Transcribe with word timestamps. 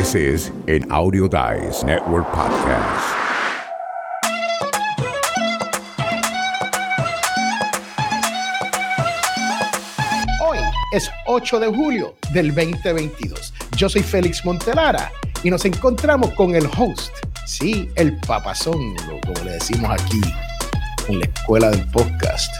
This 0.00 0.14
is 0.14 0.50
an 0.66 0.90
Audio 0.90 1.28
Dice 1.28 1.84
Network 1.84 2.26
podcast. 2.32 3.04
Hoy 10.40 10.56
es 10.94 11.10
8 11.26 11.60
de 11.60 11.66
julio 11.66 12.14
del 12.32 12.54
2022. 12.54 13.52
Yo 13.76 13.90
soy 13.90 14.02
Félix 14.02 14.42
Montelara 14.42 15.12
y 15.44 15.50
nos 15.50 15.66
encontramos 15.66 16.30
con 16.30 16.54
el 16.54 16.64
host, 16.78 17.12
sí, 17.44 17.90
el 17.96 18.16
papazón, 18.20 18.96
como 19.26 19.44
le 19.44 19.50
decimos 19.50 19.90
aquí 19.90 20.22
en 21.08 21.18
la 21.18 21.26
escuela 21.26 21.68
del 21.72 21.86
podcast. 21.90 22.50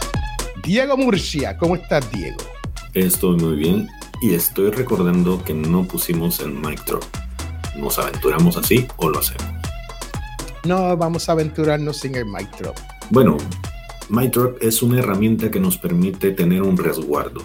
Diego 0.61 0.95
Murcia, 0.95 1.57
¿cómo 1.57 1.75
estás, 1.75 2.07
Diego? 2.11 2.37
Estoy 2.93 3.37
muy 3.37 3.55
bien 3.55 3.89
y 4.21 4.35
estoy 4.35 4.69
recordando 4.69 5.43
que 5.43 5.55
no 5.55 5.85
pusimos 5.85 6.39
el 6.41 6.51
mic 6.51 6.85
drop. 6.85 7.20
¿Nos 7.75 7.97
aventuramos 7.99 8.57
así 8.57 8.85
o 8.97 9.09
lo 9.09 9.19
hacemos? 9.19 9.45
No, 10.65 10.95
vamos 10.97 11.27
a 11.29 11.31
aventurarnos 11.31 11.97
sin 11.97 12.15
el 12.15 12.25
mic 12.25 12.49
drop. 12.57 12.75
Bueno, 13.09 13.37
mic 14.09 14.31
drop 14.33 14.57
es 14.61 14.81
una 14.81 14.99
herramienta 14.99 15.49
que 15.49 15.59
nos 15.59 15.77
permite 15.77 16.31
tener 16.31 16.61
un 16.61 16.77
resguardo. 16.77 17.41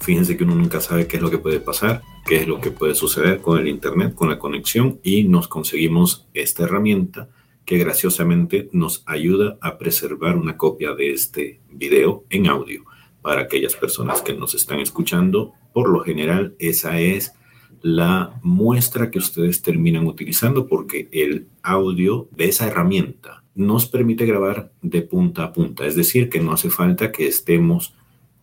Fíjense 0.00 0.36
que 0.36 0.44
uno 0.44 0.54
nunca 0.54 0.80
sabe 0.80 1.06
qué 1.06 1.16
es 1.16 1.22
lo 1.22 1.30
que 1.30 1.38
puede 1.38 1.60
pasar, 1.60 2.02
qué 2.24 2.36
es 2.36 2.48
lo 2.48 2.60
que 2.60 2.70
puede 2.70 2.94
suceder 2.94 3.40
con 3.40 3.58
el 3.58 3.68
internet, 3.68 4.14
con 4.14 4.30
la 4.30 4.38
conexión 4.38 5.00
y 5.02 5.24
nos 5.24 5.48
conseguimos 5.48 6.26
esta 6.32 6.64
herramienta 6.64 7.28
que 7.66 7.76
graciosamente 7.76 8.70
nos 8.72 9.02
ayuda 9.04 9.58
a 9.60 9.76
preservar 9.76 10.36
una 10.36 10.56
copia 10.56 10.94
de 10.94 11.12
este 11.12 11.60
video 11.70 12.24
en 12.30 12.46
audio 12.46 12.84
para 13.20 13.42
aquellas 13.42 13.74
personas 13.74 14.22
que 14.22 14.32
nos 14.32 14.54
están 14.54 14.80
escuchando. 14.80 15.52
Por 15.74 15.90
lo 15.90 16.00
general, 16.00 16.54
esa 16.58 16.98
es 16.98 17.34
la 17.82 18.38
muestra 18.42 19.10
que 19.10 19.18
ustedes 19.18 19.62
terminan 19.62 20.06
utilizando 20.06 20.66
porque 20.66 21.08
el 21.12 21.48
audio 21.62 22.28
de 22.32 22.48
esa 22.48 22.66
herramienta 22.66 23.44
nos 23.54 23.86
permite 23.86 24.26
grabar 24.26 24.72
de 24.82 25.02
punta 25.02 25.44
a 25.44 25.52
punta, 25.52 25.86
es 25.86 25.96
decir, 25.96 26.28
que 26.28 26.40
no 26.40 26.52
hace 26.52 26.70
falta 26.70 27.10
que 27.10 27.26
estemos 27.26 27.94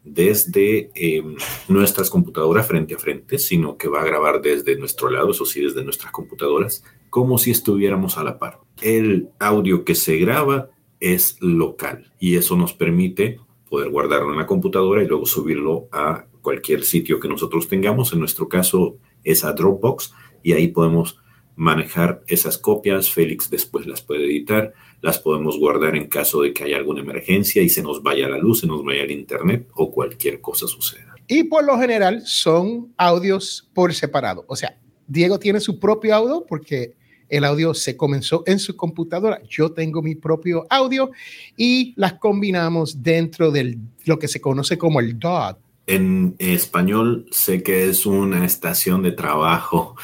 desde 0.04 0.92
eh, 0.94 1.24
nuestras 1.68 2.10
computadoras 2.10 2.68
frente 2.68 2.94
a 2.94 3.00
frente, 3.00 3.40
sino 3.40 3.78
que 3.78 3.88
va 3.88 4.02
a 4.02 4.06
grabar 4.06 4.42
desde 4.42 4.78
nuestro 4.78 5.10
lado, 5.10 5.32
eso 5.32 5.46
sí, 5.46 5.62
desde 5.62 5.84
nuestras 5.84 6.12
computadoras, 6.12 6.84
como 7.10 7.38
si 7.38 7.52
estuviéramos 7.52 8.18
a 8.18 8.24
la 8.24 8.38
par. 8.38 8.60
El 8.82 9.30
audio 9.40 9.84
que 9.84 9.96
se 9.96 10.18
graba 10.18 10.70
es 11.00 11.38
local 11.42 12.12
y 12.20 12.36
eso 12.36 12.56
nos 12.56 12.74
permite 12.74 13.40
poder 13.70 13.90
guardarlo 13.90 14.32
en 14.32 14.38
la 14.38 14.48
computadora 14.48 15.04
y 15.04 15.08
luego 15.08 15.26
subirlo 15.26 15.88
a 15.92 16.26
cualquier 16.42 16.84
sitio 16.84 17.20
que 17.20 17.28
nosotros 17.28 17.68
tengamos. 17.68 18.14
En 18.14 18.20
nuestro 18.20 18.48
caso 18.48 18.98
es 19.26 19.42
Dropbox 19.42 20.14
y 20.44 20.54
ahí 20.54 20.70
podemos 20.70 21.20
manejar 21.56 22.24
esas 22.28 22.58
copias. 22.58 23.10
Félix 23.10 23.50
después 23.50 23.86
las 23.86 24.02
puede 24.02 24.26
editar, 24.26 24.74
las 25.02 25.20
podemos 25.20 25.58
guardar 25.60 25.96
en 25.96 26.08
caso 26.08 26.42
de 26.42 26.54
que 26.54 26.64
haya 26.64 26.78
alguna 26.78 27.02
emergencia 27.02 27.62
y 27.62 27.70
se 27.70 27.82
nos 27.82 28.04
vaya 28.04 28.30
la 28.30 28.38
luz, 28.38 28.62
se 28.62 28.68
nos 28.68 28.84
vaya 28.84 29.04
el 29.04 29.12
internet 29.12 29.68
o 29.74 29.92
cualquier 29.92 30.42
cosa 30.42 30.68
suceda. 30.68 31.16
Y 31.28 31.44
por 31.44 31.66
lo 31.66 31.78
general 31.80 32.22
son 32.26 32.94
audios 32.98 33.70
por 33.74 33.94
separado. 33.94 34.46
O 34.48 34.56
sea, 34.56 34.78
Diego 35.08 35.40
tiene 35.40 35.60
su 35.60 35.80
propio 35.80 36.16
audio 36.16 36.46
porque 36.48 36.96
el 37.30 37.44
audio 37.44 37.74
se 37.74 37.98
comenzó 37.98 38.44
en 38.46 38.60
su 38.60 38.76
computadora. 38.76 39.42
Yo 39.50 39.72
tengo 39.72 40.02
mi 40.02 40.16
propio 40.16 40.66
audio 40.70 41.12
y 41.58 41.94
las 41.96 42.14
combinamos 42.14 43.02
dentro 43.02 43.52
de 43.52 43.78
lo 44.06 44.20
que 44.20 44.28
se 44.28 44.42
conoce 44.42 44.78
como 44.78 45.00
el 45.00 45.18
DAW. 45.18 45.58
En 45.88 46.36
español 46.40 47.28
sé 47.32 47.62
que 47.62 47.88
es 47.90 48.06
una 48.08 48.44
estación 48.46 49.04
de 49.04 49.12
trabajo. 49.12 49.96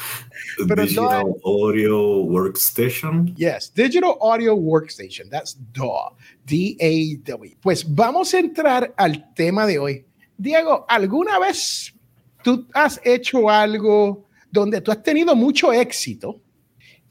Pero 0.68 0.82
Digital 0.82 1.24
no- 1.24 1.34
Audio 1.44 2.18
Workstation. 2.20 3.34
Yes, 3.34 3.72
Digital 3.74 4.14
Audio 4.20 4.54
Workstation. 4.54 5.28
That's 5.28 5.58
DAW. 5.72 6.14
D-A-W. 6.44 7.56
Pues 7.60 7.84
vamos 7.92 8.32
a 8.34 8.38
entrar 8.38 8.92
al 8.96 9.32
tema 9.34 9.66
de 9.66 9.78
hoy. 9.78 10.04
Diego, 10.36 10.84
¿alguna 10.88 11.38
vez 11.38 11.92
tú 12.44 12.66
has 12.74 13.00
hecho 13.04 13.48
algo 13.48 14.26
donde 14.50 14.80
tú 14.80 14.90
has 14.92 15.02
tenido 15.02 15.34
mucho 15.34 15.72
éxito 15.72 16.41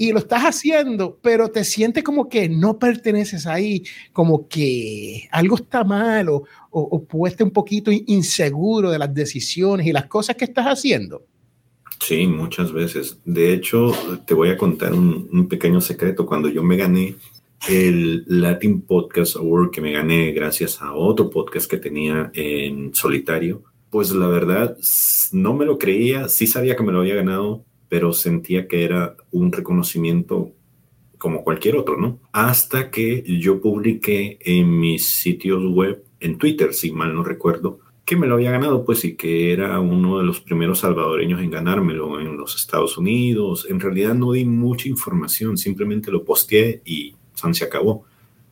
y 0.02 0.12
lo 0.12 0.18
estás 0.18 0.42
haciendo, 0.42 1.20
pero 1.22 1.50
te 1.50 1.64
sientes 1.64 2.04
como 2.04 2.28
que 2.28 2.50
no 2.50 2.80
perteneces 2.80 3.46
ahí, 3.46 3.84
como 4.12 4.48
que 4.48 5.30
algo 5.32 5.58
está 5.58 5.84
mal 5.84 6.28
o, 6.30 6.44
o, 6.72 7.06
o 7.08 7.44
un 7.44 7.52
poquito 7.52 7.92
inseguro 7.92 8.90
de 8.90 8.98
las 8.98 9.14
decisiones 9.14 9.86
y 9.86 9.94
las 9.94 10.08
cosas 10.08 10.36
que 10.36 10.46
estás 10.46 10.66
haciendo? 10.66 11.24
Sí, 12.00 12.26
muchas 12.26 12.74
veces. 12.74 13.20
De 13.26 13.54
hecho, 13.54 13.94
te 14.26 14.34
voy 14.34 14.50
a 14.50 14.58
contar 14.58 14.92
un, 14.92 15.30
un 15.32 15.48
pequeño 15.48 15.80
secreto. 15.80 16.26
Cuando 16.26 16.50
yo 16.50 16.64
me 16.64 16.78
gané 16.78 17.14
el 17.70 18.24
Latin 18.26 18.82
Podcast 18.82 19.36
Award, 19.36 19.70
que 19.70 19.82
me 19.82 19.92
gané 19.92 20.32
gracias 20.32 20.82
a 20.82 20.94
otro 20.94 21.30
podcast 21.30 21.70
que 21.70 21.78
tenía 21.78 22.32
en 22.34 22.96
solitario, 22.96 23.62
pues 23.92 24.10
la 24.10 24.28
verdad 24.28 24.76
no 25.32 25.54
me 25.54 25.66
lo 25.66 25.78
creía. 25.78 26.28
Sí 26.28 26.48
sabía 26.48 26.76
que 26.76 26.82
me 26.82 26.92
lo 26.92 27.02
había 27.02 27.14
ganado, 27.14 27.66
pero 27.92 28.14
sentía 28.14 28.70
que 28.70 28.86
era 28.86 29.18
un 29.32 29.52
reconocimiento 29.52 30.54
como 31.18 31.44
cualquier 31.44 31.76
otro, 31.76 31.98
¿no? 31.98 32.22
Hasta 32.32 32.90
que 32.90 33.22
yo 33.38 33.60
publiqué 33.60 34.40
en 34.40 34.80
mis 34.80 35.10
sitios 35.10 35.62
web, 35.74 36.02
en 36.22 36.38
Twitter, 36.38 36.74
si 36.74 36.94
mal 36.94 37.14
no 37.14 37.22
recuerdo, 37.22 37.80
que 38.06 38.16
me 38.16 38.28
lo 38.28 38.36
había 38.36 38.52
ganado, 38.52 38.86
pues 38.86 39.04
y 39.04 39.18
que 39.18 39.52
era 39.52 39.78
uno 39.82 40.20
de 40.20 40.24
los 40.24 40.40
primeros 40.40 40.80
salvadoreños 40.80 41.42
en 41.42 41.52
ganármelo 41.52 42.22
en 42.22 42.38
los 42.38 42.56
Estados 42.56 42.98
Unidos. 42.98 43.68
En 43.70 43.82
realidad 43.82 44.16
no 44.16 44.32
di 44.32 44.46
mucha 44.46 44.88
información, 44.88 45.58
simplemente 45.58 46.12
lo 46.12 46.24
posteé 46.24 46.82
y 46.86 47.16
san, 47.36 47.54
se 47.54 47.66
acabó. 47.66 48.06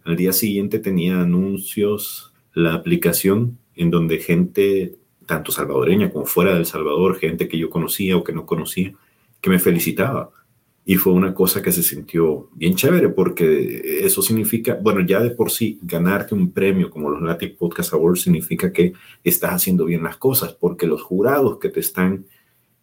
Al 0.04 0.18
día 0.18 0.34
siguiente 0.34 0.80
tenía 0.80 1.22
anuncios, 1.22 2.34
la 2.54 2.74
aplicación 2.74 3.58
en 3.74 3.90
donde 3.90 4.18
gente, 4.18 4.96
tanto 5.26 5.54
salvadoreña 5.54 6.12
como 6.12 6.26
fuera 6.26 6.56
del 6.56 6.66
Salvador, 6.66 7.20
gente 7.20 7.48
que 7.48 7.58
yo 7.58 7.70
conocía 7.70 8.18
o 8.18 8.24
que 8.26 8.34
no 8.34 8.46
conocía, 8.46 8.94
que 9.42 9.50
me 9.50 9.60
felicitaba. 9.60 10.32
Y 10.86 10.96
fue 10.96 11.14
una 11.14 11.34
cosa 11.34 11.62
que 11.62 11.72
se 11.72 11.84
sintió 11.84 12.50
bien 12.56 12.76
chévere 12.76 13.10
porque 13.10 14.02
eso 14.04 14.22
significa, 14.24 14.80
bueno, 14.82 15.02
ya 15.02 15.20
de 15.20 15.30
por 15.30 15.52
sí, 15.52 15.78
ganarte 15.84 16.34
un 16.34 16.52
premio 16.52 16.90
como 16.90 17.12
los 17.12 17.22
Latin 17.22 17.56
Podcast 17.58 17.94
Awards 17.94 18.22
significa 18.22 18.72
que 18.72 18.94
estás 19.24 19.52
haciendo 19.52 19.86
bien 19.86 20.04
las 20.04 20.18
cosas 20.18 20.54
porque 20.54 20.88
los 20.88 21.04
jurados 21.04 21.60
que 21.60 21.70
te 21.70 21.82
están 21.82 22.26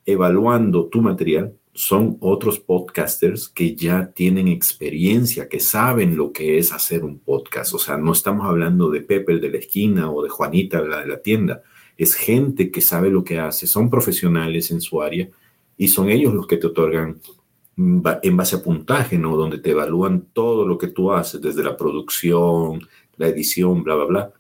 evaluando 0.05 0.87
tu 0.87 1.03
material 1.03 1.55
son 1.73 2.17
otros 2.21 2.59
podcasters 2.59 3.49
que 3.49 3.75
ya 3.75 4.13
tienen 4.15 4.49
experiencia, 4.49 5.49
que 5.49 5.61
saben 5.61 6.17
lo 6.17 6.33
que 6.33 6.59
es 6.59 6.73
hacer 6.73 7.05
un 7.05 7.19
podcast. 7.19 7.75
O 7.75 7.79
sea, 7.79 7.99
no 7.99 8.13
estamos 8.13 8.47
hablando 8.47 8.89
de 8.91 9.03
Pepe 9.03 9.39
de 9.39 9.51
la 9.51 9.59
esquina 9.59 10.11
o 10.11 10.23
de 10.23 10.29
Juanita 10.29 10.81
la 10.81 11.01
de 11.01 11.09
la 11.09 11.21
tienda. 11.21 11.63
Es 11.99 12.15
gente 12.15 12.71
que 12.71 12.81
sabe 12.81 13.11
lo 13.11 13.25
que 13.25 13.41
hace, 13.41 13.67
son 13.67 13.91
profesionales 13.91 14.71
en 14.71 14.81
su 14.81 15.03
área 15.03 15.29
y 15.77 15.89
son 15.89 16.09
ellos 16.11 16.33
los 16.35 16.47
que 16.47 16.57
te 16.57 16.67
otorgan 16.67 17.21
ba- 17.77 18.21
en 18.23 18.37
base 18.37 18.57
a 18.57 18.63
puntaje, 18.63 19.19
¿no? 19.19 19.37
Donde 19.37 19.59
te 19.59 19.71
evalúan 19.71 20.27
todo 20.33 20.67
lo 20.67 20.79
que 20.79 20.89
tú 20.89 21.13
haces, 21.13 21.41
desde 21.41 21.63
la 21.63 21.77
producción, 21.77 22.81
la 23.17 23.29
edición, 23.29 23.83
bla, 23.83 23.95
bla, 23.95 24.05
bla. 24.05 24.33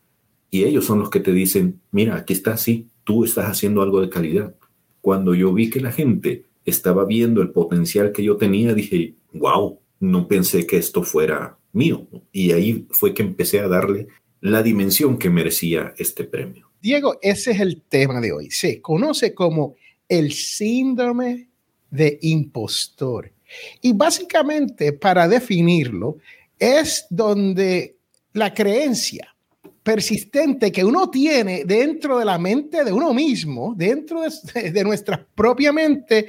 Y 0.51 0.65
ellos 0.65 0.85
son 0.85 1.01
los 1.01 1.11
que 1.11 1.21
te 1.21 1.33
dicen, 1.33 1.81
mira, 1.91 2.17
aquí 2.17 2.33
está 2.33 2.55
así, 2.55 2.87
tú 3.05 3.25
estás 3.25 3.47
haciendo 3.47 3.83
algo 3.83 4.01
de 4.01 4.09
calidad. 4.09 4.55
Cuando 5.01 5.35
yo 5.35 5.53
vi 5.53 5.71
que 5.71 5.81
la 5.81 5.93
gente 5.93 6.45
estaba 6.65 7.05
viendo 7.05 7.43
el 7.43 7.51
potencial 7.51 8.13
que 8.13 8.25
yo 8.25 8.37
tenía, 8.37 8.75
dije, 8.75 9.15
wow, 9.33 9.79
no 10.01 10.27
pensé 10.29 10.67
que 10.67 10.79
esto 10.79 11.03
fuera 11.03 11.59
mío. 11.73 12.07
Y 12.33 12.53
ahí 12.53 12.87
fue 12.91 13.13
que 13.15 13.23
empecé 13.23 13.61
a 13.61 13.69
darle 13.69 14.09
la 14.41 14.63
dimensión 14.63 15.19
que 15.19 15.31
merecía 15.31 15.95
este 15.99 16.25
premio. 16.25 16.71
Diego, 16.81 17.19
ese 17.23 17.53
es 17.53 17.61
el 17.61 17.83
tema 17.83 18.21
de 18.21 18.33
hoy. 18.33 18.51
Se 18.51 18.81
conoce 18.81 19.35
como 19.35 19.75
el 20.09 20.33
síndrome 20.33 21.49
de 21.91 22.19
impostor. 22.23 23.33
Y 23.81 23.93
básicamente, 23.93 24.93
para 24.93 25.29
definirlo, 25.29 26.19
es 26.59 27.07
donde 27.11 27.97
la 28.33 28.53
creencia 28.53 29.37
persistente 29.83 30.73
que 30.73 30.85
uno 30.85 31.11
tiene 31.11 31.65
dentro 31.65 32.19
de 32.19 32.25
la 32.25 32.39
mente 32.39 32.83
de 32.83 32.93
uno 32.93 33.15
mismo, 33.15 33.73
dentro 33.77 34.23
de, 34.23 34.85
nuestra 34.85 35.25
propia 35.35 35.73
mente, 35.73 36.27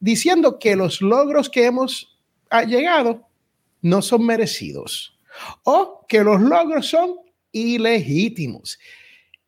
diciendo 0.00 0.58
que 0.58 0.74
los 0.74 1.00
logros 1.00 1.48
que 1.48 1.66
hemos 1.66 2.18
llegado 2.66 3.28
no 3.82 4.02
son 4.02 4.26
merecidos 4.26 5.16
o 5.62 6.04
que 6.08 6.24
los 6.24 6.40
logros 6.40 6.88
son 6.88 7.14
ilegítimos. 7.52 8.78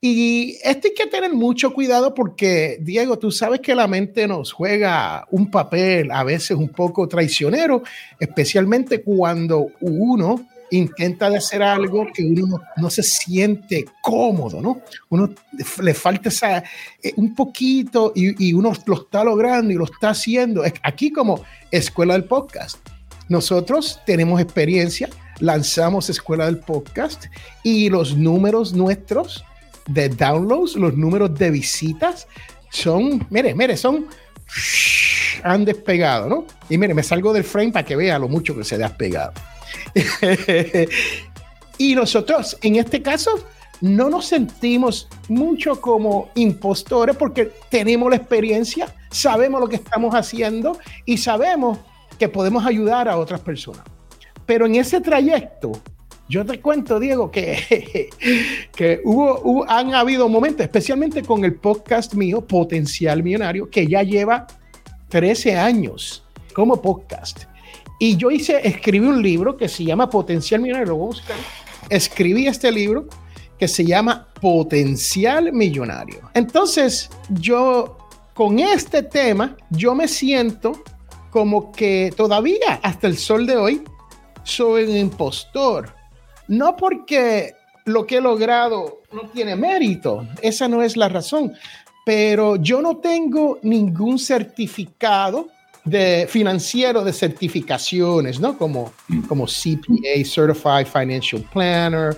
Y 0.07 0.59
esto 0.63 0.89
hay 0.89 0.93
que 0.93 1.07
tener 1.07 1.33
mucho 1.33 1.73
cuidado 1.73 2.13
porque, 2.13 2.77
Diego, 2.79 3.19
tú 3.19 3.31
sabes 3.31 3.61
que 3.61 3.75
la 3.75 3.89
mente 3.89 4.29
nos 4.29 4.53
juega 4.53 5.27
un 5.31 5.51
papel 5.51 6.11
a 6.11 6.23
veces 6.23 6.59
un 6.59 6.69
poco 6.69 7.09
traicionero, 7.09 7.83
especialmente 8.21 9.03
cuando 9.03 9.69
uno 9.81 10.47
intenta 10.71 11.29
hacer 11.29 11.63
algo 11.63 12.07
que 12.13 12.23
uno 12.23 12.61
no, 12.77 12.91
se 12.91 13.03
siente 13.03 13.87
cómodo, 14.03 14.61
¿no? 14.61 14.83
Uno 15.09 15.31
le 15.81 15.95
falta 15.95 16.29
esa, 16.29 16.59
eh, 17.03 17.15
un 17.17 17.35
poquito 17.35 18.13
y, 18.15 18.49
y, 18.49 18.53
uno 18.53 18.75
lo 18.85 18.95
está 18.97 19.25
logrando 19.25 19.73
y 19.73 19.77
lo 19.77 19.85
está 19.85 20.11
haciendo. 20.11 20.65
Aquí 20.83 21.13
como 21.13 21.43
Escuela 21.71 22.13
del 22.13 22.25
Podcast, 22.25 22.77
nosotros 23.31 24.03
tenemos 24.05 24.39
experiencia, 24.43 25.09
lanzamos 25.41 26.11
Escuela 26.11 26.45
del 26.45 26.59
Podcast 26.59 27.25
y 27.63 27.89
los 27.89 28.19
números 28.19 28.75
nuestros 28.75 29.47
de 29.87 30.09
downloads, 30.09 30.77
los 30.77 30.97
números 30.97 31.35
de 31.35 31.51
visitas 31.51 32.27
son, 32.71 33.27
mire, 33.31 33.55
mire, 33.55 33.77
son 33.77 34.07
han 35.43 35.65
despegado, 35.65 36.29
¿no? 36.29 36.47
Y 36.69 36.79
mire, 36.79 36.95
me 36.95 37.03
salgo 37.03 37.33
del 37.33 37.45
frame 37.45 37.73
para 37.73 37.85
que 37.85 37.97
vea 37.97 38.19
lo 38.19 38.29
mucho 38.29 38.57
que 38.57 38.65
se 38.65 38.77
ha 38.77 38.79
despegado. 38.79 39.33
y 41.79 41.95
nosotros, 41.95 42.57
en 42.63 42.77
este 42.77 43.03
caso, 43.03 43.45
no 43.81 44.09
nos 44.09 44.27
sentimos 44.27 45.09
mucho 45.29 45.81
como 45.81 46.31
impostores 46.35 47.17
porque 47.17 47.53
tenemos 47.69 48.09
la 48.09 48.17
experiencia, 48.17 48.95
sabemos 49.11 49.61
lo 49.61 49.69
que 49.69 49.77
estamos 49.77 50.15
haciendo 50.15 50.79
y 51.05 51.19
sabemos 51.19 51.79
que 52.19 52.29
podemos 52.29 52.65
ayudar 52.65 53.09
a 53.09 53.19
otras 53.19 53.41
personas. 53.41 53.83
Pero 54.47 54.67
en 54.67 54.77
ese 54.77 55.01
trayecto, 55.01 55.73
yo 56.29 56.45
te 56.45 56.61
cuento, 56.61 56.99
Diego, 56.99 57.31
que, 57.31 58.11
que 58.75 59.01
hubo, 59.05 59.65
han 59.69 59.95
habido 59.95 60.29
momentos, 60.29 60.63
especialmente 60.63 61.23
con 61.23 61.45
el 61.45 61.55
podcast 61.55 62.15
mío, 62.15 62.41
Potencial 62.41 63.23
Millonario, 63.23 63.69
que 63.69 63.87
ya 63.87 64.03
lleva 64.03 64.47
13 65.09 65.57
años 65.57 66.25
como 66.55 66.81
podcast. 66.81 67.45
Y 67.99 68.17
yo 68.17 68.31
hice, 68.31 68.67
escribí 68.67 69.07
un 69.07 69.23
libro 69.23 69.57
que 69.57 69.69
se 69.69 69.85
llama 69.85 70.09
Potencial 70.09 70.61
Millonario, 70.61 70.89
lo 70.93 70.97
voy 70.97 71.05
a 71.05 71.09
buscar. 71.09 71.37
Escribí 71.91 72.47
este 72.47 72.73
libro 72.73 73.07
que 73.59 73.69
se 73.69 73.85
llama 73.85 74.29
Potencial 74.41 75.53
Millonario. 75.53 76.31
Entonces, 76.35 77.11
yo 77.29 77.99
con 78.35 78.59
este 78.59 79.03
tema, 79.03 79.57
yo 79.71 79.95
me 79.95 80.09
siento 80.09 80.73
como 81.31 81.71
que 81.71 82.13
todavía 82.17 82.81
hasta 82.83 83.07
el 83.07 83.17
sol 83.17 83.47
de 83.47 83.57
hoy 83.57 83.83
soy 84.43 84.85
un 84.85 84.97
impostor. 84.97 85.95
No 86.49 86.77
porque 86.77 87.55
lo 87.85 88.07
que 88.07 88.17
he 88.17 88.21
logrado 88.21 89.01
no 89.13 89.23
tiene 89.31 89.57
mérito, 89.57 90.27
esa 90.43 90.69
no 90.69 90.83
es 90.83 90.97
la 90.97 91.09
razón, 91.09 91.53
pero 92.05 92.57
yo 92.57 92.83
no 92.83 92.99
tengo 92.99 93.59
ningún 93.63 94.19
certificado 94.19 95.49
de 95.85 96.27
financiero 96.29 97.05
de 97.05 97.13
certificaciones, 97.13 98.41
¿no? 98.41 98.57
Como, 98.57 98.93
como 99.29 99.47
CPA, 99.47 100.25
Certified 100.25 100.87
Financial 100.87 101.43
Planner, 101.53 102.17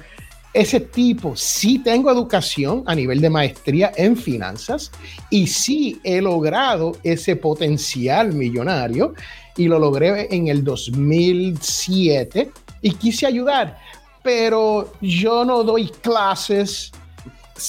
ese 0.52 0.80
tipo. 0.80 1.36
Sí 1.36 1.80
tengo 1.80 2.10
educación 2.10 2.82
a 2.86 2.94
nivel 2.94 3.20
de 3.20 3.28
maestría 3.28 3.92
en 3.96 4.16
finanzas 4.16 4.90
y 5.30 5.46
sí 5.48 6.00
he 6.02 6.22
logrado 6.22 6.96
ese 7.02 7.36
potencial 7.36 8.32
millonario 8.32 9.14
y 9.56 9.66
lo 9.66 9.78
logré 9.78 10.34
en 10.34 10.48
el 10.48 10.64
2007 10.64 12.50
y 12.82 12.90
quise 12.92 13.26
ayudar, 13.26 13.78
pero 14.26 14.90
yo 15.00 15.44
no 15.44 15.62
doy 15.62 15.88
clases, 16.02 16.90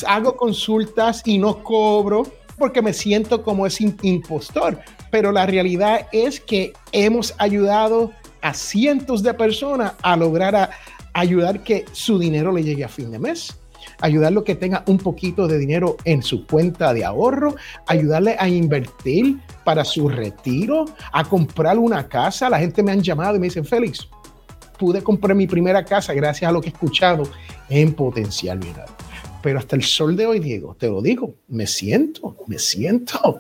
hago 0.08 0.36
consultas 0.36 1.22
y 1.24 1.38
no 1.38 1.64
cobro 1.64 2.24
porque 2.58 2.82
me 2.82 2.94
siento 2.94 3.44
como 3.44 3.68
ese 3.68 3.94
impostor. 4.02 4.80
Pero 5.12 5.32
la 5.32 5.46
realidad 5.46 6.08
es 6.12 6.40
que 6.40 6.74
hemos 6.94 7.36
ayudado 7.38 8.12
a 8.42 8.56
cientos 8.56 9.22
de 9.22 9.36
personas 9.36 9.94
a 10.02 10.18
lograr 10.18 10.56
a, 10.56 10.72
ayudar 11.14 11.62
que 11.62 11.86
su 11.92 12.18
dinero 12.18 12.52
le 12.52 12.64
llegue 12.64 12.84
a 12.84 12.90
fin 12.90 13.12
de 13.12 13.20
mes 13.20 13.56
ayudarlo 14.02 14.44
que 14.44 14.56
tenga 14.56 14.84
un 14.88 14.98
poquito 14.98 15.48
de 15.48 15.58
dinero 15.58 15.98
en 16.04 16.22
su 16.22 16.46
cuenta 16.46 16.94
de 16.94 17.04
ahorro, 17.04 17.56
ayudarle 17.88 18.36
a 18.40 18.48
invertir 18.48 19.40
para 19.64 19.84
su 19.84 20.08
retiro, 20.10 20.86
a 21.12 21.24
comprar 21.24 21.78
una 21.80 22.08
casa. 22.08 22.50
La 22.50 22.60
gente 22.60 22.84
me 22.84 22.92
han 22.92 23.02
llamado 23.02 23.36
y 23.36 23.40
me 23.40 23.48
dicen, 23.48 23.66
Félix, 23.66 24.08
pude 24.78 25.04
comprar 25.04 25.36
mi 25.36 25.48
primera 25.48 25.84
casa 25.84 26.14
gracias 26.14 26.50
a 26.50 26.52
lo 26.52 26.62
que 26.62 26.70
he 26.70 26.72
escuchado 26.72 27.24
en 27.70 27.94
Potencial 27.94 28.60
Millonario. 28.60 28.94
Pero 29.42 29.60
hasta 29.60 29.76
el 29.76 29.84
sol 29.84 30.16
de 30.16 30.26
hoy, 30.26 30.40
Diego, 30.40 30.76
te 30.80 30.88
lo 30.88 31.02
digo, 31.02 31.36
me 31.48 31.68
siento, 31.68 32.36
me 32.48 32.60
siento 32.60 33.40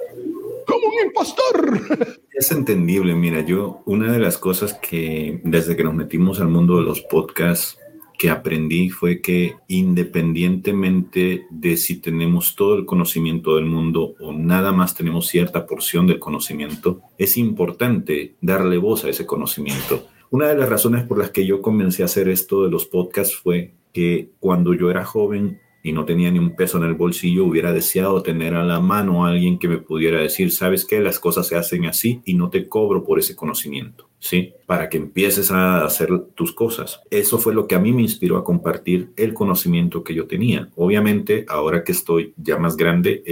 como 0.66 0.88
un 0.88 1.08
impostor. 1.08 2.20
Es 2.32 2.52
entendible, 2.52 3.16
mira, 3.16 3.42
yo 3.42 3.82
una 3.86 4.12
de 4.12 4.20
las 4.20 4.38
cosas 4.38 4.76
que 4.76 5.42
desde 5.44 5.76
que 5.76 5.84
nos 5.84 5.96
metimos 5.96 6.40
al 6.40 6.50
mundo 6.50 6.78
de 6.78 6.84
los 6.84 7.02
podcasts 7.02 7.80
que 8.18 8.30
aprendí 8.30 8.90
fue 8.90 9.22
que 9.22 9.56
independientemente 9.68 11.46
de 11.50 11.78
si 11.78 12.00
tenemos 12.00 12.56
todo 12.56 12.76
el 12.76 12.86
conocimiento 12.86 13.56
del 13.56 13.66
mundo 13.66 14.16
o 14.20 14.34
nada 14.34 14.72
más 14.72 14.96
tenemos 14.96 15.28
cierta 15.28 15.68
porción 15.68 16.08
del 16.08 16.20
conocimiento, 16.20 17.02
es 17.18 17.38
importante 17.38 18.36
darle 18.42 18.78
voz 18.78 19.06
a 19.06 19.10
ese 19.10 19.26
conocimiento. 19.26 20.08
Una 20.30 20.50
de 20.50 20.58
las 20.58 20.68
razones 20.68 21.06
por 21.06 21.18
las 21.18 21.30
que 21.30 21.46
yo 21.46 21.62
comencé 21.62 22.02
a 22.02 22.06
hacer 22.06 22.28
esto 22.28 22.64
de 22.64 22.70
los 22.70 22.86
podcasts 22.86 23.36
fue 23.36 23.74
que 23.94 24.32
cuando 24.40 24.74
yo 24.74 24.92
era 24.92 25.06
joven 25.06 25.60
y 25.84 25.94
no 25.94 26.04
tenía 26.04 26.30
ni 26.30 26.38
un 26.38 26.54
peso 26.54 26.78
en 26.78 26.84
el 26.84 26.96
bolsillo, 26.96 27.46
hubiera 27.46 27.72
deseado 27.72 28.22
tener 28.22 28.56
a 28.56 28.66
la 28.66 28.82
mano 28.82 29.26
a 29.26 29.30
alguien 29.30 29.58
que 29.58 29.70
me 29.70 29.78
pudiera 29.78 30.20
decir, 30.20 30.52
sabes 30.52 30.84
que 30.84 31.00
las 31.00 31.18
cosas 31.18 31.48
se 31.48 31.56
hacen 31.56 31.86
así 31.86 32.22
y 32.26 32.34
no 32.34 32.50
te 32.50 32.68
cobro 32.68 33.06
por 33.06 33.20
ese 33.20 33.38
conocimiento, 33.38 34.10
¿sí? 34.20 34.54
Para 34.66 34.90
que 34.90 34.98
empieces 34.98 35.50
a 35.50 35.86
hacer 35.86 36.10
tus 36.36 36.52
cosas. 36.52 37.00
Eso 37.10 37.38
fue 37.38 37.54
lo 37.54 37.66
que 37.66 37.76
a 37.76 37.80
mí 37.80 37.94
me 37.94 38.02
inspiró 38.02 38.36
a 38.36 38.44
compartir 38.44 39.12
el 39.16 39.34
conocimiento 39.34 40.04
que 40.04 40.14
yo 40.14 40.28
tenía. 40.28 40.70
Obviamente, 40.76 41.46
ahora 41.48 41.86
que 41.86 41.94
estoy 41.94 42.34
ya 42.36 42.58
más 42.58 42.76
grande 42.76 43.24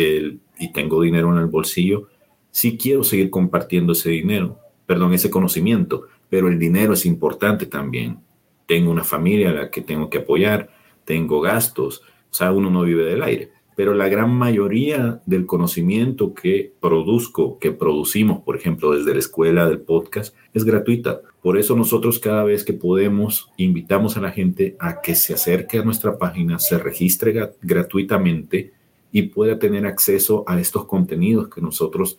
y 0.58 0.72
tengo 0.72 1.02
dinero 1.02 1.34
en 1.34 1.40
el 1.40 1.48
bolsillo, 1.48 2.08
sí 2.52 2.78
quiero 2.78 3.04
seguir 3.04 3.30
compartiendo 3.30 3.92
ese 3.92 4.12
dinero, 4.12 4.60
perdón, 4.86 5.14
ese 5.14 5.30
conocimiento, 5.30 6.06
pero 6.30 6.48
el 6.48 6.60
dinero 6.60 6.94
es 6.94 7.06
importante 7.06 7.66
también. 7.66 8.20
Tengo 8.66 8.92
una 8.92 9.04
familia 9.04 9.50
a 9.50 9.54
la 9.54 9.72
que 9.72 9.82
tengo 9.82 10.10
que 10.10 10.20
apoyar, 10.20 10.70
tengo 11.04 11.42
gastos, 11.42 12.02
o 12.32 12.34
sea, 12.34 12.52
uno 12.52 12.70
no 12.70 12.82
vive 12.82 13.06
del 13.06 13.24
aire. 13.24 13.52
Pero 13.76 13.94
la 13.94 14.08
gran 14.08 14.34
mayoría 14.34 15.22
del 15.26 15.46
conocimiento 15.46 16.34
que 16.34 16.72
produzco, 16.80 17.60
que 17.60 17.72
producimos, 17.72 18.42
por 18.42 18.56
ejemplo, 18.56 18.96
desde 18.96 19.14
la 19.14 19.20
escuela 19.20 19.68
del 19.68 19.80
podcast, 19.80 20.36
es 20.54 20.64
gratuita. 20.64 21.22
Por 21.42 21.58
eso 21.58 21.76
nosotros 21.76 22.18
cada 22.20 22.44
vez 22.46 22.64
que 22.64 22.74
podemos 22.74 23.52
invitamos 23.58 24.16
a 24.16 24.22
la 24.22 24.32
gente 24.32 24.78
a 24.80 25.02
que 25.02 25.14
se 25.14 25.34
acerque 25.34 25.80
a 25.80 25.84
nuestra 25.84 26.18
página, 26.18 26.58
se 26.58 26.78
registre 26.78 27.52
gratuitamente 27.62 28.72
y 29.12 29.24
pueda 29.24 29.60
tener 29.60 29.86
acceso 29.86 30.44
a 30.48 30.60
estos 30.60 30.86
contenidos 30.86 31.50
que 31.50 31.62
nosotros 31.62 32.18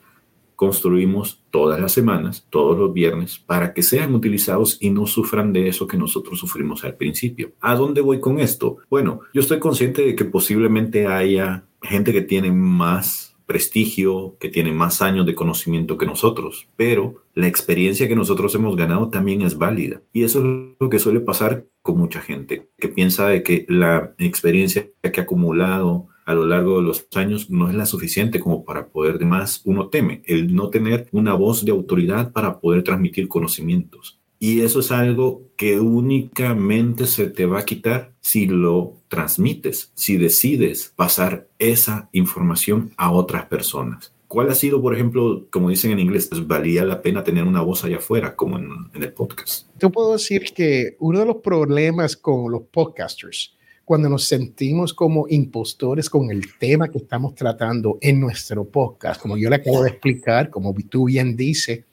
construimos 0.56 1.42
todas 1.50 1.80
las 1.80 1.92
semanas, 1.92 2.46
todos 2.50 2.76
los 2.78 2.92
viernes, 2.92 3.38
para 3.38 3.72
que 3.72 3.82
sean 3.82 4.14
utilizados 4.14 4.78
y 4.80 4.90
no 4.90 5.06
sufran 5.06 5.52
de 5.52 5.68
eso 5.68 5.86
que 5.86 5.98
nosotros 5.98 6.38
sufrimos 6.38 6.84
al 6.84 6.96
principio. 6.96 7.52
¿A 7.60 7.74
dónde 7.76 8.00
voy 8.00 8.20
con 8.20 8.40
esto? 8.40 8.78
Bueno, 8.90 9.20
yo 9.32 9.40
estoy 9.40 9.58
consciente 9.58 10.02
de 10.02 10.16
que 10.16 10.24
posiblemente 10.24 11.06
haya 11.06 11.64
gente 11.82 12.12
que 12.12 12.22
tiene 12.22 12.50
más 12.50 13.36
prestigio, 13.46 14.36
que 14.40 14.48
tiene 14.48 14.72
más 14.72 15.00
años 15.00 15.24
de 15.24 15.36
conocimiento 15.36 15.96
que 15.96 16.06
nosotros, 16.06 16.66
pero 16.76 17.22
la 17.34 17.46
experiencia 17.46 18.08
que 18.08 18.16
nosotros 18.16 18.54
hemos 18.56 18.76
ganado 18.76 19.08
también 19.08 19.42
es 19.42 19.56
válida. 19.56 20.02
Y 20.12 20.24
eso 20.24 20.40
es 20.40 20.76
lo 20.80 20.90
que 20.90 20.98
suele 20.98 21.20
pasar 21.20 21.64
con 21.80 21.96
mucha 21.96 22.20
gente, 22.20 22.68
que 22.78 22.88
piensa 22.88 23.28
de 23.28 23.44
que 23.44 23.64
la 23.68 24.14
experiencia 24.18 24.88
que 25.00 25.20
ha 25.20 25.22
acumulado, 25.22 26.08
a 26.26 26.34
lo 26.34 26.44
largo 26.44 26.78
de 26.78 26.82
los 26.82 27.06
años 27.14 27.48
no 27.50 27.70
es 27.70 27.74
la 27.74 27.86
suficiente 27.86 28.40
como 28.40 28.64
para 28.64 28.88
poder, 28.88 29.24
más 29.24 29.62
uno 29.64 29.88
teme 29.88 30.22
el 30.26 30.54
no 30.54 30.68
tener 30.68 31.08
una 31.12 31.34
voz 31.34 31.64
de 31.64 31.70
autoridad 31.70 32.32
para 32.32 32.60
poder 32.60 32.82
transmitir 32.82 33.28
conocimientos. 33.28 34.18
Y 34.38 34.60
eso 34.60 34.80
es 34.80 34.92
algo 34.92 35.48
que 35.56 35.80
únicamente 35.80 37.06
se 37.06 37.28
te 37.28 37.46
va 37.46 37.60
a 37.60 37.64
quitar 37.64 38.12
si 38.20 38.46
lo 38.46 38.96
transmites, 39.08 39.92
si 39.94 40.18
decides 40.18 40.92
pasar 40.94 41.48
esa 41.58 42.10
información 42.12 42.90
a 42.98 43.12
otras 43.12 43.46
personas. 43.46 44.12
¿Cuál 44.28 44.50
ha 44.50 44.54
sido, 44.54 44.82
por 44.82 44.92
ejemplo, 44.92 45.46
como 45.50 45.70
dicen 45.70 45.92
en 45.92 46.00
inglés, 46.00 46.26
pues 46.26 46.44
valía 46.46 46.84
la 46.84 47.00
pena 47.00 47.22
tener 47.22 47.44
una 47.44 47.62
voz 47.62 47.84
allá 47.84 47.98
afuera, 47.98 48.34
como 48.34 48.58
en, 48.58 48.68
en 48.92 49.02
el 49.04 49.12
podcast? 49.12 49.68
Yo 49.80 49.90
puedo 49.90 50.12
decir 50.12 50.52
que 50.54 50.96
uno 50.98 51.20
de 51.20 51.26
los 51.26 51.36
problemas 51.36 52.16
con 52.16 52.50
los 52.50 52.62
podcasters 52.62 53.55
cuando 53.86 54.08
nos 54.08 54.24
sentimos 54.24 54.92
como 54.92 55.26
impostores 55.28 56.10
con 56.10 56.28
el 56.32 56.58
tema 56.58 56.90
que 56.90 56.98
estamos 56.98 57.36
tratando 57.36 57.98
en 58.00 58.18
nuestro 58.18 58.64
podcast, 58.64 59.22
como 59.22 59.38
yo 59.38 59.48
le 59.48 59.56
acabo 59.56 59.84
de 59.84 59.90
explicar, 59.90 60.50
como 60.50 60.74
tú 60.90 61.04
bien 61.04 61.36
dices, 61.36 61.84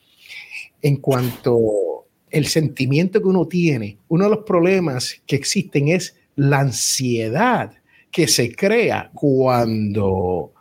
en 0.82 0.98
cuanto 0.98 2.08
el 2.32 2.48
sentimiento 2.48 3.22
que 3.22 3.28
uno 3.28 3.48
tiene, 3.48 4.00
uno 4.08 4.24
de 4.24 4.30
los 4.32 4.44
problemas 4.44 5.22
que 5.28 5.36
existen 5.36 5.90
es 5.90 6.16
la 6.36 6.62
ansiedad 6.62 7.72
que 8.12 8.28
se 8.28 8.56
crea 8.56 9.12
cuando, 9.14 10.52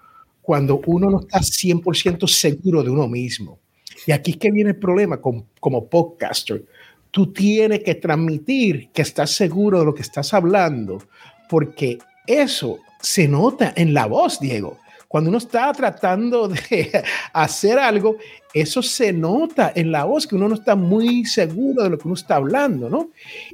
cuando 0.42 0.82
uno 0.84 1.10
no 1.10 1.20
está 1.20 1.38
100% 1.38 2.28
seguro 2.28 2.82
de 2.82 2.90
uno 2.90 3.08
mismo. 3.08 3.58
Y 4.06 4.12
aquí 4.12 4.32
es 4.32 4.36
que 4.36 4.50
viene 4.50 4.70
el 4.70 4.76
problema 4.76 5.18
como 5.18 5.88
podcaster 5.88 6.66
tú 7.12 7.32
tienes 7.32 7.84
que 7.84 7.94
transmitir 7.94 8.88
que 8.92 9.02
estás 9.02 9.30
seguro 9.30 9.78
de 9.78 9.84
lo 9.84 9.94
que 9.94 10.02
estás 10.02 10.34
hablando, 10.34 11.00
porque 11.48 11.98
eso 12.26 12.78
se 13.00 13.28
nota 13.28 13.72
en 13.76 13.94
la 13.94 14.06
voz, 14.06 14.40
Diego. 14.40 14.78
Cuando 15.06 15.28
uno 15.28 15.36
está 15.38 15.70
tratando 15.72 16.48
de 16.48 17.04
hacer 17.34 17.78
algo, 17.78 18.16
eso 18.54 18.82
se 18.82 19.12
nota 19.12 19.70
en 19.74 19.92
la 19.92 20.04
voz, 20.04 20.26
que 20.26 20.36
uno 20.36 20.48
no 20.48 20.54
está 20.54 20.74
muy 20.74 21.26
seguro 21.26 21.82
de 21.82 21.90
lo 21.90 21.98
que 21.98 22.08
uno 22.08 22.14
está 22.14 22.36
hablando, 22.36 22.88
¿no? 22.88 23.10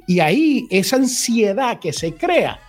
Y 0.07 0.21
ahí 0.21 0.65
esa 0.71 0.95
ansiedad 0.95 1.79
que 1.79 1.91
se 1.91 2.13
crea, 2.13 2.61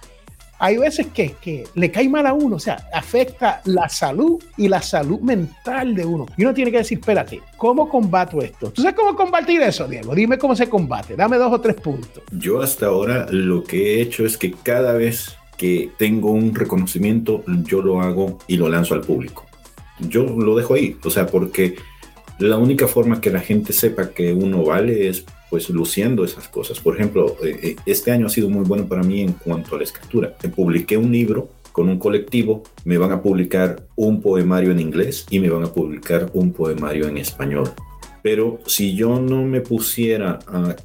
hay 0.60 0.76
veces 0.76 1.06
que, 1.08 1.34
que, 1.40 1.64
le 1.74 1.90
cae 1.90 2.08
mal 2.08 2.26
a 2.26 2.34
uno, 2.34 2.56
o 2.56 2.60
sea, 2.60 2.86
afecta 2.92 3.62
la 3.64 3.88
salud 3.88 4.40
y 4.58 4.68
la 4.68 4.82
salud 4.82 5.18
mental 5.20 5.94
de 5.94 6.04
uno. 6.04 6.26
Y 6.36 6.44
uno 6.44 6.52
tiene 6.52 6.70
que 6.70 6.76
decir, 6.78 6.98
espérate, 6.98 7.40
¿cómo 7.56 7.88
combato 7.88 8.42
esto? 8.42 8.70
¿Tú 8.70 8.82
sabes 8.82 8.94
cómo 8.94 9.16
combatir 9.16 9.62
eso, 9.62 9.88
Diego? 9.88 10.14
Dime 10.14 10.36
cómo 10.36 10.54
se 10.54 10.68
combate, 10.68 11.16
dame 11.16 11.38
dos 11.38 11.50
o 11.50 11.60
tres 11.62 11.76
puntos. 11.76 12.22
Yo 12.30 12.60
hasta 12.60 12.86
ahora 12.86 13.26
lo 13.30 13.64
que 13.64 13.94
he 13.94 14.02
hecho 14.02 14.26
es 14.26 14.36
que 14.36 14.52
cada 14.52 14.92
vez 14.92 15.34
que 15.56 15.90
tengo 15.96 16.30
un 16.30 16.54
reconocimiento, 16.54 17.42
yo 17.64 17.80
lo 17.80 18.02
hago 18.02 18.38
y 18.46 18.58
lo 18.58 18.68
lanzo 18.68 18.92
al 18.92 19.00
público. 19.00 19.46
Yo 19.98 20.24
lo 20.24 20.54
dejo 20.56 20.74
ahí, 20.74 20.94
o 21.02 21.10
sea, 21.10 21.26
porque 21.26 21.76
la 22.38 22.58
única 22.58 22.86
forma 22.86 23.20
que 23.20 23.30
la 23.30 23.40
gente 23.40 23.72
sepa 23.72 24.10
que 24.10 24.34
uno 24.34 24.62
vale 24.62 25.08
es 25.08 25.24
pues 25.50 25.68
luciendo 25.68 26.24
esas 26.24 26.48
cosas. 26.48 26.80
Por 26.80 26.94
ejemplo, 26.94 27.36
eh, 27.42 27.58
eh, 27.62 27.76
este 27.84 28.12
año 28.12 28.26
ha 28.26 28.30
sido 28.30 28.48
muy 28.48 28.64
bueno 28.64 28.86
para 28.86 29.02
mí 29.02 29.20
en 29.20 29.32
cuanto 29.32 29.74
a 29.74 29.78
la 29.78 29.84
escritura. 29.84 30.34
Publiqué 30.54 30.96
un 30.96 31.10
libro 31.10 31.48
con 31.72 31.88
un 31.88 31.98
colectivo, 31.98 32.62
me 32.84 32.98
van 32.98 33.12
a 33.12 33.20
publicar 33.20 33.86
un 33.96 34.22
poemario 34.22 34.70
en 34.70 34.80
inglés 34.80 35.26
y 35.30 35.38
me 35.40 35.50
van 35.50 35.64
a 35.64 35.72
publicar 35.72 36.30
un 36.32 36.52
poemario 36.52 37.08
en 37.08 37.18
español. 37.18 37.70
Pero 38.22 38.60
si 38.66 38.94
yo 38.94 39.18
no 39.20 39.42
me 39.44 39.60
pusiera 39.60 40.38
a 40.46 40.76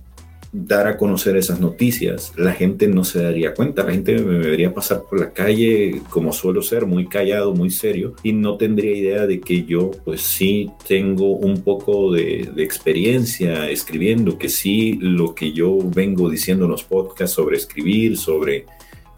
dar 0.56 0.88
a 0.88 0.98
conocer 0.98 1.36
esas 1.36 1.60
noticias, 1.60 2.32
la 2.38 2.54
gente 2.54 2.88
no 2.88 3.04
se 3.04 3.22
daría 3.22 3.54
cuenta, 3.54 3.84
la 3.84 3.92
gente 3.92 4.18
me 4.20 4.40
debería 4.40 4.74
pasar 4.74 5.04
por 5.10 5.20
la 5.20 5.34
calle 5.34 6.02
como 6.10 6.32
suelo 6.32 6.62
ser, 6.62 6.86
muy 6.86 7.08
callado, 7.08 7.54
muy 7.54 7.70
serio, 7.70 8.16
y 8.24 8.32
no 8.32 8.56
tendría 8.56 8.96
idea 8.96 9.28
de 9.28 9.42
que 9.42 9.64
yo 9.66 9.92
pues 10.06 10.22
sí 10.22 10.72
tengo 10.88 11.32
un 11.36 11.62
poco 11.62 12.14
de, 12.14 12.50
de 12.56 12.64
experiencia 12.64 13.70
escribiendo, 13.70 14.38
que 14.38 14.50
sí 14.50 14.98
lo 15.02 15.36
que 15.36 15.52
yo 15.52 15.78
vengo 15.80 16.30
diciendo 16.30 16.66
en 16.66 16.72
los 16.72 16.84
podcasts 16.84 17.36
sobre 17.36 17.58
escribir, 17.58 18.18
sobre 18.18 18.66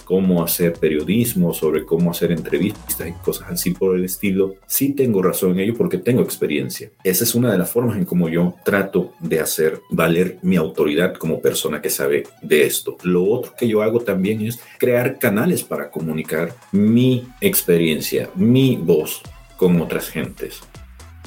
cómo 0.08 0.42
hacer 0.42 0.72
periodismo, 0.72 1.54
sobre 1.54 1.84
cómo 1.84 2.12
hacer 2.12 2.32
entrevistas 2.32 3.10
y 3.10 3.12
cosas 3.12 3.52
así 3.52 3.72
por 3.72 3.98
el 3.98 4.06
estilo, 4.06 4.56
sí 4.66 4.94
tengo 4.94 5.22
razón 5.22 5.52
en 5.52 5.60
ello 5.60 5.74
porque 5.78 5.98
tengo 5.98 6.22
experiencia. 6.22 6.92
Esa 7.04 7.26
es 7.26 7.36
una 7.36 7.52
de 7.52 7.58
las 7.58 7.70
formas 7.70 7.98
en 7.98 8.06
cómo 8.06 8.30
yo 8.30 8.56
trato 8.64 9.12
de 9.20 9.42
hacer 9.42 9.82
valer 9.90 10.38
mi 10.42 10.56
autoridad 10.56 11.14
como 11.16 11.42
persona 11.42 11.82
que 11.82 11.90
sabe 11.90 12.24
de 12.42 12.66
esto. 12.66 12.96
Lo 13.04 13.26
otro 13.26 13.52
que 13.60 13.68
yo 13.68 13.82
hago 13.82 14.00
también 14.00 14.42
es 14.44 14.60
crear 14.80 15.20
canales 15.20 15.66
para 15.66 15.92
comunicar 15.92 16.56
mi 16.72 17.28
experiencia, 17.42 18.30
mi 18.34 18.78
voz 18.78 19.22
con 19.58 19.82
otras 19.82 20.08
gentes. 20.08 20.62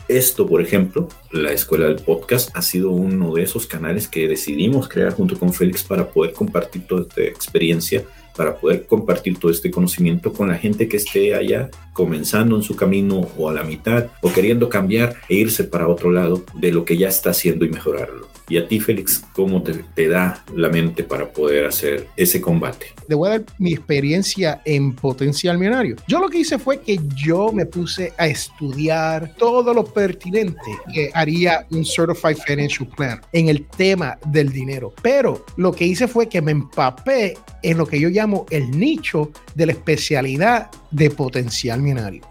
Esto, 0.08 0.46
por 0.46 0.62
ejemplo, 0.62 1.06
la 1.30 1.52
Escuela 1.52 1.86
del 1.86 1.96
Podcast 1.96 2.50
ha 2.54 2.62
sido 2.62 2.90
uno 2.90 3.34
de 3.34 3.42
esos 3.42 3.66
canales 3.66 4.08
que 4.08 4.26
decidimos 4.26 4.88
crear 4.88 5.12
junto 5.12 5.38
con 5.38 5.52
Félix 5.52 5.84
para 5.84 6.08
poder 6.08 6.32
compartir 6.32 6.86
toda 6.86 7.02
esta 7.02 7.22
experiencia 7.22 8.04
para 8.36 8.56
poder 8.56 8.86
compartir 8.86 9.38
todo 9.38 9.50
este 9.50 9.70
conocimiento 9.70 10.32
con 10.32 10.48
la 10.48 10.56
gente 10.56 10.88
que 10.88 10.96
esté 10.96 11.34
allá 11.34 11.70
comenzando 12.00 12.56
en 12.56 12.62
su 12.62 12.76
camino 12.76 13.28
o 13.36 13.50
a 13.50 13.52
la 13.52 13.62
mitad 13.62 14.06
o 14.22 14.32
queriendo 14.32 14.70
cambiar 14.70 15.16
e 15.28 15.34
irse 15.34 15.64
para 15.64 15.86
otro 15.86 16.10
lado 16.10 16.42
de 16.54 16.72
lo 16.72 16.82
que 16.82 16.96
ya 16.96 17.08
está 17.08 17.28
haciendo 17.28 17.66
y 17.66 17.68
mejorarlo. 17.68 18.30
Y 18.48 18.56
a 18.56 18.66
ti, 18.66 18.80
Félix, 18.80 19.22
¿cómo 19.32 19.62
te, 19.62 19.74
te 19.94 20.08
da 20.08 20.42
la 20.56 20.70
mente 20.70 21.04
para 21.04 21.30
poder 21.30 21.66
hacer 21.66 22.08
ese 22.16 22.40
combate? 22.40 22.86
Le 23.06 23.14
voy 23.14 23.28
a 23.28 23.30
dar 23.32 23.44
mi 23.58 23.72
experiencia 23.72 24.60
en 24.64 24.92
Potencial 24.92 25.56
Millonario. 25.56 25.96
Yo 26.08 26.18
lo 26.18 26.28
que 26.28 26.38
hice 26.38 26.58
fue 26.58 26.80
que 26.80 26.98
yo 27.14 27.52
me 27.52 27.64
puse 27.66 28.12
a 28.18 28.26
estudiar 28.26 29.36
todo 29.36 29.72
lo 29.72 29.84
pertinente 29.84 30.70
que 30.92 31.10
haría 31.14 31.64
un 31.70 31.84
Certified 31.84 32.38
Financial 32.38 32.88
Plan 32.96 33.20
en 33.32 33.48
el 33.48 33.66
tema 33.66 34.18
del 34.26 34.50
dinero. 34.50 34.92
Pero 35.00 35.44
lo 35.56 35.70
que 35.70 35.86
hice 35.86 36.08
fue 36.08 36.28
que 36.28 36.42
me 36.42 36.50
empapé 36.50 37.36
en 37.62 37.78
lo 37.78 37.86
que 37.86 38.00
yo 38.00 38.08
llamo 38.08 38.46
el 38.50 38.70
nicho 38.70 39.30
de 39.54 39.66
la 39.66 39.72
especialidad 39.72 40.70
de 40.90 41.10
potencial 41.10 41.80
millonario, 41.80 42.22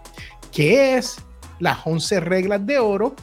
que 0.52 0.96
es 0.96 1.18
las 1.60 1.78
11 1.84 2.20
reglas 2.20 2.66
de 2.66 2.78
oro. 2.78 3.14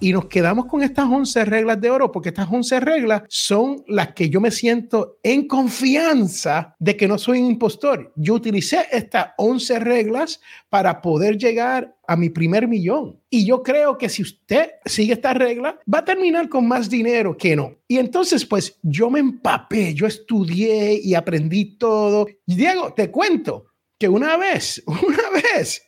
Y 0.00 0.12
nos 0.12 0.26
quedamos 0.26 0.66
con 0.66 0.82
estas 0.82 1.06
11 1.06 1.46
reglas 1.46 1.80
de 1.80 1.88
oro, 1.88 2.12
porque 2.12 2.28
estas 2.28 2.48
11 2.50 2.80
reglas 2.80 3.22
son 3.28 3.84
las 3.86 4.12
que 4.12 4.28
yo 4.28 4.38
me 4.38 4.50
siento 4.50 5.18
en 5.22 5.46
confianza 5.46 6.74
de 6.78 6.94
que 6.94 7.08
no 7.08 7.16
soy 7.16 7.40
un 7.40 7.52
impostor. 7.52 8.12
Yo 8.16 8.34
utilicé 8.34 8.84
estas 8.92 9.28
11 9.38 9.78
reglas 9.78 10.40
para 10.68 11.00
poder 11.00 11.38
llegar 11.38 11.96
a 12.06 12.16
mi 12.16 12.28
primer 12.28 12.68
millón. 12.68 13.18
Y 13.30 13.46
yo 13.46 13.62
creo 13.62 13.96
que 13.96 14.10
si 14.10 14.20
usted 14.20 14.72
sigue 14.84 15.14
esta 15.14 15.32
regla, 15.32 15.78
va 15.92 16.00
a 16.00 16.04
terminar 16.04 16.50
con 16.50 16.68
más 16.68 16.90
dinero 16.90 17.34
que 17.36 17.56
no. 17.56 17.76
Y 17.88 17.96
entonces, 17.96 18.44
pues 18.44 18.78
yo 18.82 19.08
me 19.08 19.20
empapé, 19.20 19.94
yo 19.94 20.06
estudié 20.06 21.00
y 21.02 21.14
aprendí 21.14 21.78
todo. 21.78 22.26
Diego, 22.44 22.92
te 22.92 23.10
cuento, 23.10 23.66
que 23.98 24.08
una 24.08 24.36
vez, 24.36 24.82
una 24.86 25.30
vez, 25.30 25.82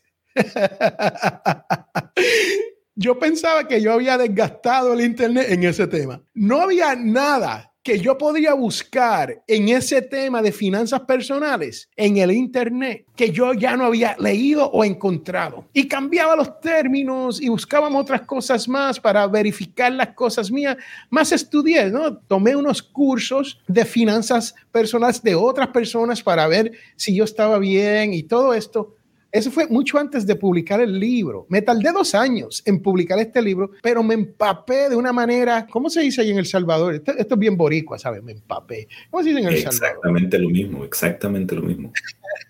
yo 2.94 3.18
pensaba 3.18 3.68
que 3.68 3.80
yo 3.80 3.92
había 3.92 4.18
desgastado 4.18 4.92
el 4.94 5.00
Internet 5.02 5.46
en 5.50 5.64
ese 5.64 5.86
tema. 5.86 6.22
No 6.34 6.62
había 6.62 6.94
nada 6.94 7.75
que 7.86 8.00
yo 8.00 8.18
podría 8.18 8.52
buscar 8.52 9.44
en 9.46 9.68
ese 9.68 10.02
tema 10.02 10.42
de 10.42 10.50
finanzas 10.50 11.02
personales 11.02 11.88
en 11.94 12.16
el 12.16 12.32
Internet 12.32 13.06
que 13.14 13.30
yo 13.30 13.54
ya 13.54 13.76
no 13.76 13.84
había 13.84 14.16
leído 14.18 14.68
o 14.68 14.84
encontrado. 14.84 15.66
Y 15.72 15.86
cambiaba 15.86 16.34
los 16.34 16.58
términos 16.60 17.40
y 17.40 17.48
buscábamos 17.48 18.02
otras 18.02 18.22
cosas 18.22 18.66
más 18.66 18.98
para 18.98 19.24
verificar 19.28 19.92
las 19.92 20.08
cosas 20.14 20.50
mías. 20.50 20.76
Más 21.10 21.30
estudié, 21.30 21.88
¿no? 21.88 22.16
Tomé 22.16 22.56
unos 22.56 22.82
cursos 22.82 23.60
de 23.68 23.84
finanzas 23.84 24.56
personales 24.72 25.22
de 25.22 25.36
otras 25.36 25.68
personas 25.68 26.20
para 26.20 26.48
ver 26.48 26.72
si 26.96 27.14
yo 27.14 27.22
estaba 27.22 27.56
bien 27.60 28.12
y 28.12 28.24
todo 28.24 28.52
esto. 28.52 28.96
Eso 29.32 29.50
fue 29.50 29.66
mucho 29.66 29.98
antes 29.98 30.26
de 30.26 30.36
publicar 30.36 30.80
el 30.80 30.98
libro. 30.98 31.46
Me 31.48 31.62
tardé 31.62 31.92
dos 31.92 32.14
años 32.14 32.62
en 32.64 32.80
publicar 32.80 33.18
este 33.18 33.42
libro, 33.42 33.70
pero 33.82 34.02
me 34.02 34.14
empapé 34.14 34.88
de 34.88 34.96
una 34.96 35.12
manera, 35.12 35.66
¿cómo 35.66 35.90
se 35.90 36.00
dice 36.00 36.22
ahí 36.22 36.30
en 36.30 36.38
El 36.38 36.46
Salvador? 36.46 36.94
Esto, 36.94 37.12
esto 37.16 37.34
es 37.34 37.40
bien 37.40 37.56
boricua, 37.56 37.98
¿sabes? 37.98 38.22
Me 38.22 38.32
empapé. 38.32 38.88
¿Cómo 39.10 39.22
se 39.22 39.30
dice 39.30 39.42
en 39.42 39.48
El 39.48 39.58
Salvador? 39.58 39.88
Exactamente 39.88 40.38
lo 40.38 40.48
mismo, 40.48 40.84
exactamente 40.84 41.54
lo 41.54 41.62
mismo. 41.62 41.92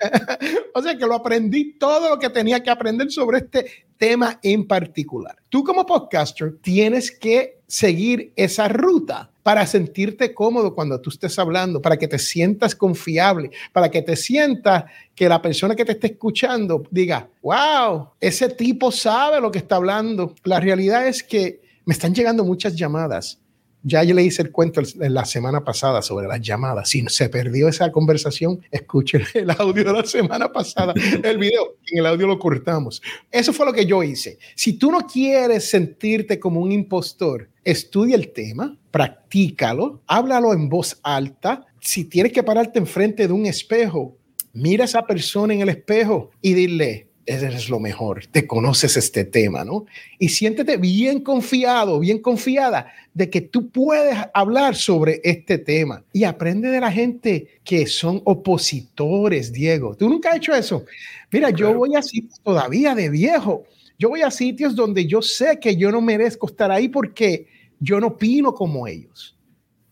o 0.74 0.82
sea 0.82 0.96
que 0.96 1.06
lo 1.06 1.14
aprendí 1.14 1.72
todo 1.78 2.10
lo 2.10 2.18
que 2.18 2.30
tenía 2.30 2.62
que 2.62 2.70
aprender 2.70 3.10
sobre 3.10 3.38
este 3.38 3.66
tema 3.96 4.38
en 4.42 4.66
particular. 4.66 5.36
Tú 5.48 5.64
como 5.64 5.86
podcaster 5.86 6.56
tienes 6.60 7.10
que 7.10 7.55
seguir 7.66 8.32
esa 8.36 8.68
ruta 8.68 9.30
para 9.42 9.66
sentirte 9.66 10.34
cómodo 10.34 10.74
cuando 10.74 11.00
tú 11.00 11.10
estés 11.10 11.38
hablando, 11.38 11.80
para 11.80 11.96
que 11.96 12.08
te 12.08 12.18
sientas 12.18 12.74
confiable, 12.74 13.50
para 13.72 13.90
que 13.90 14.02
te 14.02 14.16
sientas 14.16 14.84
que 15.14 15.28
la 15.28 15.40
persona 15.40 15.76
que 15.76 15.84
te 15.84 15.92
esté 15.92 16.08
escuchando 16.08 16.82
diga, 16.90 17.28
wow, 17.42 18.08
ese 18.20 18.48
tipo 18.48 18.90
sabe 18.90 19.40
lo 19.40 19.50
que 19.50 19.58
está 19.58 19.76
hablando. 19.76 20.34
La 20.44 20.58
realidad 20.58 21.06
es 21.06 21.22
que 21.22 21.60
me 21.84 21.94
están 21.94 22.14
llegando 22.14 22.44
muchas 22.44 22.74
llamadas 22.74 23.38
ya 23.86 24.02
yo 24.02 24.16
le 24.16 24.24
hice 24.24 24.42
el 24.42 24.50
cuento 24.50 24.82
la 24.96 25.24
semana 25.24 25.62
pasada 25.62 26.02
sobre 26.02 26.26
las 26.26 26.40
llamadas. 26.40 26.88
Si 26.88 27.04
se 27.06 27.28
perdió 27.28 27.68
esa 27.68 27.92
conversación, 27.92 28.60
escuchen 28.72 29.22
el 29.34 29.48
audio 29.52 29.84
de 29.84 29.92
la 29.92 30.04
semana 30.04 30.50
pasada, 30.52 30.92
el 31.22 31.38
video. 31.38 31.76
En 31.92 31.98
el 32.00 32.06
audio 32.06 32.26
lo 32.26 32.36
cortamos. 32.36 33.00
Eso 33.30 33.52
fue 33.52 33.64
lo 33.64 33.72
que 33.72 33.86
yo 33.86 34.02
hice. 34.02 34.38
Si 34.56 34.72
tú 34.72 34.90
no 34.90 35.06
quieres 35.06 35.70
sentirte 35.70 36.40
como 36.40 36.60
un 36.60 36.72
impostor, 36.72 37.48
estudia 37.62 38.16
el 38.16 38.32
tema, 38.32 38.76
practícalo, 38.90 40.02
háblalo 40.08 40.52
en 40.52 40.68
voz 40.68 40.98
alta. 41.04 41.64
Si 41.80 42.06
tienes 42.06 42.32
que 42.32 42.42
pararte 42.42 42.80
enfrente 42.80 43.28
de 43.28 43.32
un 43.32 43.46
espejo, 43.46 44.16
mira 44.52 44.82
a 44.82 44.86
esa 44.86 45.06
persona 45.06 45.54
en 45.54 45.60
el 45.60 45.68
espejo 45.68 46.30
y 46.42 46.54
dile, 46.54 47.05
eres 47.26 47.68
lo 47.68 47.80
mejor, 47.80 48.26
te 48.26 48.46
conoces 48.46 48.96
este 48.96 49.24
tema, 49.24 49.64
¿no? 49.64 49.86
Y 50.18 50.28
siéntete 50.28 50.76
bien 50.76 51.20
confiado, 51.20 51.98
bien 51.98 52.20
confiada 52.20 52.92
de 53.12 53.28
que 53.28 53.40
tú 53.40 53.68
puedes 53.70 54.16
hablar 54.32 54.76
sobre 54.76 55.20
este 55.24 55.58
tema 55.58 56.04
y 56.12 56.24
aprende 56.24 56.68
de 56.68 56.80
la 56.80 56.92
gente 56.92 57.60
que 57.64 57.86
son 57.86 58.22
opositores, 58.24 59.52
Diego. 59.52 59.96
¿Tú 59.96 60.08
nunca 60.08 60.30
has 60.30 60.36
hecho 60.36 60.54
eso? 60.54 60.84
Mira, 61.32 61.50
yo 61.50 61.74
voy 61.74 61.96
a 61.96 62.02
sitios 62.02 62.40
todavía 62.42 62.94
de 62.94 63.10
viejo, 63.10 63.64
yo 63.98 64.08
voy 64.08 64.22
a 64.22 64.30
sitios 64.30 64.76
donde 64.76 65.06
yo 65.06 65.20
sé 65.20 65.58
que 65.58 65.76
yo 65.76 65.90
no 65.90 66.00
merezco 66.00 66.46
estar 66.46 66.70
ahí 66.70 66.88
porque 66.88 67.48
yo 67.80 67.98
no 68.00 68.08
opino 68.08 68.54
como 68.54 68.86
ellos, 68.86 69.36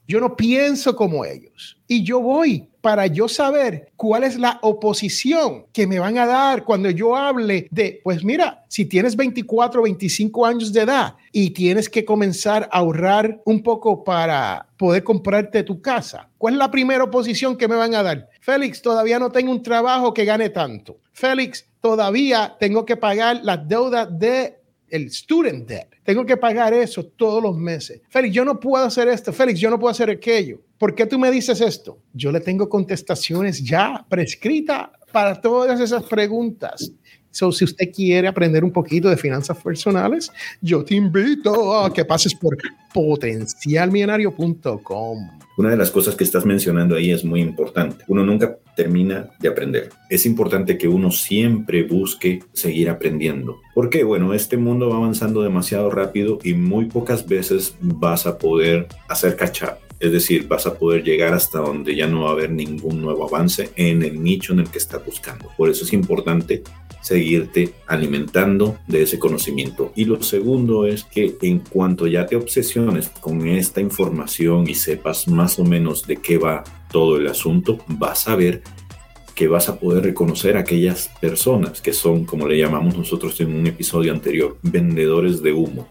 yo 0.06 0.20
no 0.20 0.36
pienso 0.36 0.94
como 0.94 1.24
ellos 1.24 1.78
y 1.88 2.02
yo 2.04 2.20
voy 2.20 2.68
para 2.84 3.06
yo 3.06 3.28
saber 3.28 3.90
cuál 3.96 4.24
es 4.24 4.38
la 4.38 4.58
oposición 4.60 5.64
que 5.72 5.86
me 5.86 5.98
van 5.98 6.18
a 6.18 6.26
dar 6.26 6.64
cuando 6.64 6.90
yo 6.90 7.16
hable 7.16 7.66
de, 7.70 7.98
pues 8.04 8.22
mira, 8.22 8.62
si 8.68 8.84
tienes 8.84 9.16
24 9.16 9.80
o 9.80 9.84
25 9.84 10.44
años 10.44 10.70
de 10.70 10.82
edad 10.82 11.14
y 11.32 11.48
tienes 11.52 11.88
que 11.88 12.04
comenzar 12.04 12.68
a 12.70 12.80
ahorrar 12.80 13.40
un 13.46 13.62
poco 13.62 14.04
para 14.04 14.68
poder 14.76 15.02
comprarte 15.02 15.62
tu 15.62 15.80
casa, 15.80 16.28
¿cuál 16.36 16.54
es 16.54 16.58
la 16.58 16.70
primera 16.70 17.04
oposición 17.04 17.56
que 17.56 17.68
me 17.68 17.76
van 17.76 17.94
a 17.94 18.02
dar? 18.02 18.28
Félix, 18.42 18.82
todavía 18.82 19.18
no 19.18 19.32
tengo 19.32 19.50
un 19.50 19.62
trabajo 19.62 20.12
que 20.12 20.26
gane 20.26 20.50
tanto. 20.50 20.98
Félix, 21.14 21.64
todavía 21.80 22.54
tengo 22.60 22.84
que 22.84 22.98
pagar 22.98 23.40
las 23.44 23.66
deudas 23.66 24.08
de 24.10 24.58
el 24.88 25.10
student 25.10 25.66
debt. 25.68 25.88
Tengo 26.04 26.24
que 26.24 26.36
pagar 26.36 26.74
eso 26.74 27.04
todos 27.04 27.42
los 27.42 27.56
meses. 27.56 28.00
Félix, 28.08 28.34
yo 28.34 28.44
no 28.44 28.60
puedo 28.60 28.84
hacer 28.84 29.08
esto. 29.08 29.32
Félix, 29.32 29.60
yo 29.60 29.70
no 29.70 29.78
puedo 29.78 29.90
hacer 29.90 30.10
aquello. 30.10 30.60
¿Por 30.78 30.94
qué 30.94 31.06
tú 31.06 31.18
me 31.18 31.30
dices 31.30 31.60
esto? 31.60 31.98
Yo 32.12 32.30
le 32.30 32.40
tengo 32.40 32.68
contestaciones 32.68 33.62
ya 33.62 34.04
prescritas 34.08 34.88
para 35.12 35.40
todas 35.40 35.80
esas 35.80 36.04
preguntas. 36.04 36.92
So, 37.34 37.50
si 37.50 37.64
usted 37.64 37.90
quiere 37.92 38.28
aprender 38.28 38.62
un 38.62 38.70
poquito 38.70 39.10
de 39.10 39.16
finanzas 39.16 39.60
personales, 39.60 40.30
yo 40.60 40.84
te 40.84 40.94
invito 40.94 41.76
a 41.76 41.92
que 41.92 42.04
pases 42.04 42.32
por 42.32 42.56
potencialmillonario.com. 42.92 45.30
Una 45.58 45.70
de 45.70 45.76
las 45.76 45.90
cosas 45.90 46.14
que 46.14 46.22
estás 46.22 46.46
mencionando 46.46 46.94
ahí 46.94 47.10
es 47.10 47.24
muy 47.24 47.40
importante. 47.40 48.04
Uno 48.06 48.24
nunca 48.24 48.56
termina 48.76 49.30
de 49.40 49.48
aprender. 49.48 49.90
Es 50.08 50.26
importante 50.26 50.78
que 50.78 50.86
uno 50.86 51.10
siempre 51.10 51.82
busque 51.82 52.38
seguir 52.52 52.88
aprendiendo. 52.88 53.56
Porque, 53.74 54.04
bueno, 54.04 54.32
este 54.32 54.56
mundo 54.56 54.88
va 54.88 54.98
avanzando 54.98 55.42
demasiado 55.42 55.90
rápido 55.90 56.38
y 56.44 56.54
muy 56.54 56.84
pocas 56.84 57.26
veces 57.26 57.74
vas 57.80 58.26
a 58.26 58.38
poder 58.38 58.86
hacer 59.08 59.34
catch 59.34 59.64
up. 59.64 59.78
Es 59.98 60.12
decir, 60.12 60.46
vas 60.46 60.66
a 60.66 60.74
poder 60.74 61.02
llegar 61.02 61.34
hasta 61.34 61.58
donde 61.58 61.96
ya 61.96 62.06
no 62.06 62.22
va 62.24 62.30
a 62.30 62.34
haber 62.34 62.50
ningún 62.50 63.00
nuevo 63.00 63.26
avance 63.26 63.70
en 63.74 64.04
el 64.04 64.22
nicho 64.22 64.52
en 64.52 64.60
el 64.60 64.68
que 64.68 64.78
estás 64.78 65.04
buscando. 65.04 65.50
Por 65.56 65.68
eso 65.68 65.84
es 65.84 65.92
importante 65.92 66.62
seguirte 67.04 67.74
alimentando 67.86 68.78
de 68.88 69.02
ese 69.02 69.18
conocimiento. 69.18 69.92
Y 69.94 70.06
lo 70.06 70.22
segundo 70.22 70.86
es 70.86 71.04
que 71.04 71.36
en 71.42 71.58
cuanto 71.58 72.06
ya 72.06 72.24
te 72.24 72.34
obsesiones 72.34 73.10
con 73.20 73.46
esta 73.46 73.82
información 73.82 74.66
y 74.66 74.74
sepas 74.74 75.28
más 75.28 75.58
o 75.58 75.64
menos 75.64 76.06
de 76.06 76.16
qué 76.16 76.38
va 76.38 76.64
todo 76.90 77.18
el 77.18 77.28
asunto, 77.28 77.78
vas 77.88 78.26
a 78.26 78.36
ver 78.36 78.62
que 79.34 79.48
vas 79.48 79.68
a 79.68 79.78
poder 79.78 80.02
reconocer 80.02 80.56
a 80.56 80.60
aquellas 80.60 81.10
personas 81.20 81.82
que 81.82 81.92
son, 81.92 82.24
como 82.24 82.48
le 82.48 82.56
llamamos 82.56 82.96
nosotros 82.96 83.38
en 83.42 83.54
un 83.54 83.66
episodio 83.66 84.10
anterior, 84.10 84.56
vendedores 84.62 85.42
de 85.42 85.52
humo. 85.52 85.86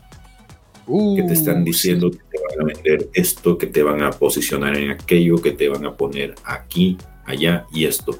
que 1.15 1.23
te 1.27 1.33
están 1.33 1.61
uh, 1.61 1.63
diciendo 1.63 2.09
que 2.09 2.17
te 2.17 2.39
van 2.39 2.61
a 2.61 2.73
vender 2.73 3.09
esto, 3.13 3.55
que 3.59 3.67
te 3.67 3.83
van 3.83 4.01
a 4.01 4.09
posicionar 4.09 4.75
en 4.75 4.89
aquello, 4.89 5.39
que 5.39 5.51
te 5.51 5.69
van 5.69 5.85
a 5.85 5.95
poner 5.95 6.33
aquí, 6.43 6.97
allá 7.25 7.67
y 7.71 7.85
esto. 7.85 8.17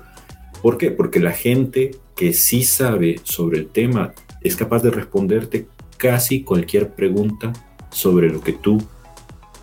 ¿Por 0.61 0.77
qué? 0.77 0.91
Porque 0.91 1.19
la 1.19 1.31
gente 1.31 1.91
que 2.15 2.33
sí 2.33 2.63
sabe 2.63 3.19
sobre 3.23 3.59
el 3.59 3.67
tema 3.67 4.13
es 4.41 4.55
capaz 4.55 4.83
de 4.83 4.91
responderte 4.91 5.67
casi 5.97 6.43
cualquier 6.43 6.93
pregunta 6.93 7.53
sobre 7.89 8.29
lo 8.29 8.41
que 8.41 8.53
tú 8.53 8.81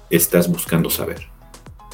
estás 0.09 0.50
buscando 0.50 0.90
saber. 0.90 1.28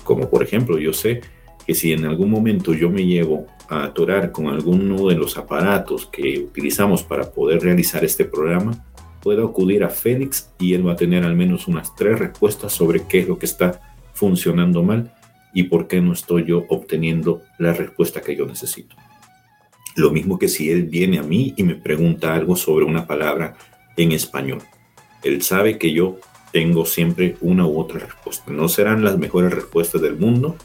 Como 0.04 0.30
por 0.30 0.42
ejemplo, 0.42 0.78
yo 0.78 0.92
sé 0.92 1.20
que 1.66 1.75
si 1.75 1.92
en 1.92 2.04
algún 2.04 2.30
momento 2.30 2.72
yo 2.72 2.90
me 2.90 3.04
llevo 3.04 3.46
a 3.68 3.84
atorar 3.84 4.30
con 4.30 4.46
alguno 4.46 5.08
de 5.08 5.16
los 5.16 5.36
aparatos 5.36 6.06
que 6.06 6.38
utilizamos 6.38 7.02
para 7.02 7.30
poder 7.32 7.60
realizar 7.60 8.04
este 8.04 8.25
programa, 8.25 8.84
puedo 9.20 9.44
acudir 9.44 9.82
a 9.82 9.88
Félix 9.88 10.52
y 10.60 10.75
él 10.75 10.86
va 10.86 10.92
a 10.92 10.96
tener 10.96 11.25
al 11.25 11.34
menos 11.34 11.66
unas 11.66 11.94
tres 11.96 12.18
respuestas 12.18 12.72
sobre 12.72 13.02
qué 13.08 13.20
es 13.20 13.28
lo 13.28 13.38
que 13.38 13.46
está 13.46 13.80
funcionando 14.14 14.84
mal 14.84 15.12
y 15.52 15.64
por 15.64 15.88
qué 15.88 16.00
no 16.00 16.12
estoy 16.12 16.44
yo 16.44 16.64
obteniendo 16.68 17.42
la 17.58 17.72
respuesta 17.72 18.20
que 18.20 18.36
yo 18.36 18.46
necesito. 18.46 18.94
Lo 19.96 20.10
mismo 20.10 20.38
que 20.38 20.48
si 20.48 20.70
él 20.70 20.84
viene 20.84 21.18
a 21.18 21.22
mí 21.22 21.54
y 21.56 21.64
me 21.64 21.74
pregunta 21.74 22.34
algo 22.34 22.54
sobre 22.54 22.84
una 22.84 23.06
palabra 23.06 23.56
en 23.96 24.12
español. 24.12 24.62
Él 25.22 25.42
sabe 25.42 25.78
que 25.78 25.92
yo 25.92 26.18
tengo 26.52 26.86
siempre 26.86 27.36
una 27.40 27.66
u 27.66 27.80
otra 27.80 28.00
respuesta. 28.00 28.50
No 28.52 28.68
serán 28.68 29.02
las 29.02 29.18
mejores 29.18 29.52
respuestas 29.52 30.00
del 30.00 30.16
mundo, 30.16 30.56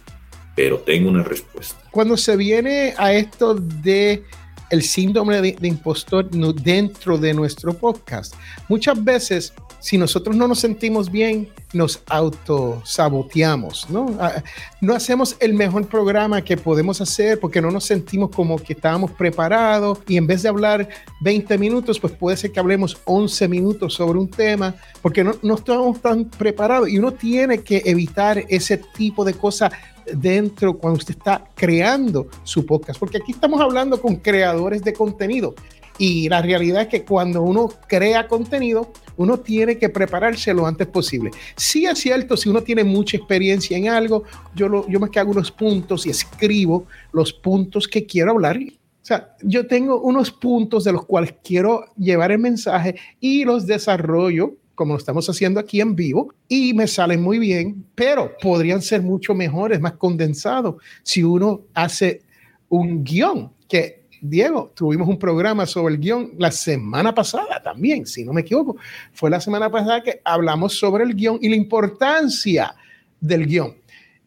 pero 0.55 0.79
tengo 0.79 1.09
una 1.09 1.23
respuesta. 1.23 1.75
Cuando 1.91 2.17
se 2.17 2.35
viene 2.37 2.93
a 2.97 3.13
esto 3.13 3.55
de 3.55 4.23
el 4.71 4.81
síndrome 4.81 5.41
de, 5.41 5.55
impostor 5.67 6.29
dentro 6.29 7.17
de 7.17 7.33
nuestro 7.33 7.73
podcast, 7.73 8.33
muchas 8.67 9.03
veces 9.03 9.53
si 9.81 9.97
nosotros 9.97 10.35
no 10.35 10.47
nos 10.47 10.59
sentimos 10.59 11.11
bien, 11.11 11.49
nos 11.73 12.03
autosaboteamos, 12.07 13.89
¿no? 13.89 14.15
Ah, 14.19 14.43
no 14.79 14.93
hacemos 14.93 15.35
el 15.39 15.55
mejor 15.55 15.87
programa 15.87 16.43
que 16.43 16.55
podemos 16.55 17.01
hacer 17.01 17.39
porque 17.39 17.61
no 17.61 17.71
nos 17.71 17.85
sentimos 17.85 18.29
como 18.29 18.57
que 18.57 18.73
estábamos 18.73 19.09
preparados 19.11 19.97
y 20.07 20.17
en 20.17 20.27
vez 20.27 20.43
de 20.43 20.49
hablar 20.49 20.87
20 21.21 21.57
minutos, 21.57 21.99
pues 21.99 22.13
puede 22.13 22.37
ser 22.37 22.51
que 22.51 22.59
hablemos 22.59 22.99
11 23.05 23.47
minutos 23.47 23.95
sobre 23.95 24.19
un 24.19 24.29
tema 24.29 24.75
porque 25.01 25.23
no, 25.23 25.33
no 25.41 25.55
estamos 25.55 25.99
tan 25.99 26.25
preparados 26.25 26.87
y 26.87 26.99
uno 26.99 27.11
tiene 27.11 27.63
que 27.63 27.81
evitar 27.85 28.45
ese 28.49 28.77
tipo 28.77 29.25
de 29.25 29.33
cosas 29.33 29.71
dentro 30.13 30.77
cuando 30.77 30.97
usted 30.97 31.15
está 31.15 31.43
creando 31.55 32.27
su 32.43 32.65
podcast, 32.65 32.99
porque 32.99 33.17
aquí 33.17 33.31
estamos 33.31 33.59
hablando 33.61 34.01
con 34.01 34.15
creadores 34.17 34.83
de 34.83 34.93
contenido 34.93 35.55
y 36.01 36.29
la 36.29 36.41
realidad 36.41 36.81
es 36.81 36.87
que 36.87 37.05
cuando 37.05 37.43
uno 37.43 37.69
crea 37.87 38.27
contenido, 38.27 38.91
uno 39.17 39.39
tiene 39.39 39.77
que 39.77 39.87
prepararse 39.87 40.51
lo 40.51 40.65
antes 40.65 40.87
posible. 40.87 41.29
Sí 41.55 41.85
es 41.85 41.99
cierto, 41.99 42.35
si 42.35 42.49
uno 42.49 42.63
tiene 42.63 42.83
mucha 42.83 43.17
experiencia 43.17 43.77
en 43.77 43.87
algo, 43.87 44.23
yo, 44.55 44.67
lo, 44.67 44.87
yo 44.87 44.99
me 44.99 45.11
que 45.11 45.19
hago 45.19 45.29
unos 45.29 45.51
puntos 45.51 46.07
y 46.07 46.09
escribo 46.09 46.85
los 47.11 47.31
puntos 47.31 47.87
que 47.87 48.07
quiero 48.07 48.31
hablar. 48.31 48.57
O 48.57 49.05
sea, 49.05 49.35
yo 49.43 49.67
tengo 49.67 50.01
unos 50.01 50.31
puntos 50.31 50.83
de 50.83 50.91
los 50.91 51.05
cuales 51.05 51.35
quiero 51.43 51.85
llevar 51.95 52.31
el 52.31 52.39
mensaje 52.39 52.95
y 53.19 53.45
los 53.45 53.67
desarrollo 53.67 54.55
como 54.75 54.93
lo 54.93 54.99
estamos 54.99 55.29
haciendo 55.29 55.59
aquí 55.59 55.81
en 55.81 55.95
vivo, 55.95 56.33
y 56.47 56.73
me 56.73 56.87
salen 56.87 57.21
muy 57.21 57.39
bien, 57.39 57.85
pero 57.95 58.31
podrían 58.41 58.81
ser 58.81 59.01
mucho 59.01 59.33
mejores, 59.33 59.79
más 59.79 59.93
condensados, 59.93 60.75
si 61.03 61.23
uno 61.23 61.61
hace 61.73 62.21
un 62.69 63.03
guion 63.03 63.51
que 63.67 64.01
Diego, 64.21 64.71
tuvimos 64.75 65.07
un 65.07 65.17
programa 65.17 65.65
sobre 65.65 65.95
el 65.95 65.99
guion 65.99 66.33
la 66.37 66.51
semana 66.51 67.13
pasada 67.13 67.59
también, 67.63 68.05
si 68.05 68.23
no 68.23 68.33
me 68.33 68.41
equivoco. 68.41 68.77
Fue 69.13 69.31
la 69.31 69.41
semana 69.41 69.69
pasada 69.71 70.03
que 70.03 70.21
hablamos 70.23 70.77
sobre 70.77 71.03
el 71.03 71.15
guion 71.15 71.39
y 71.41 71.49
la 71.49 71.55
importancia 71.55 72.75
del 73.19 73.47
guion. 73.47 73.75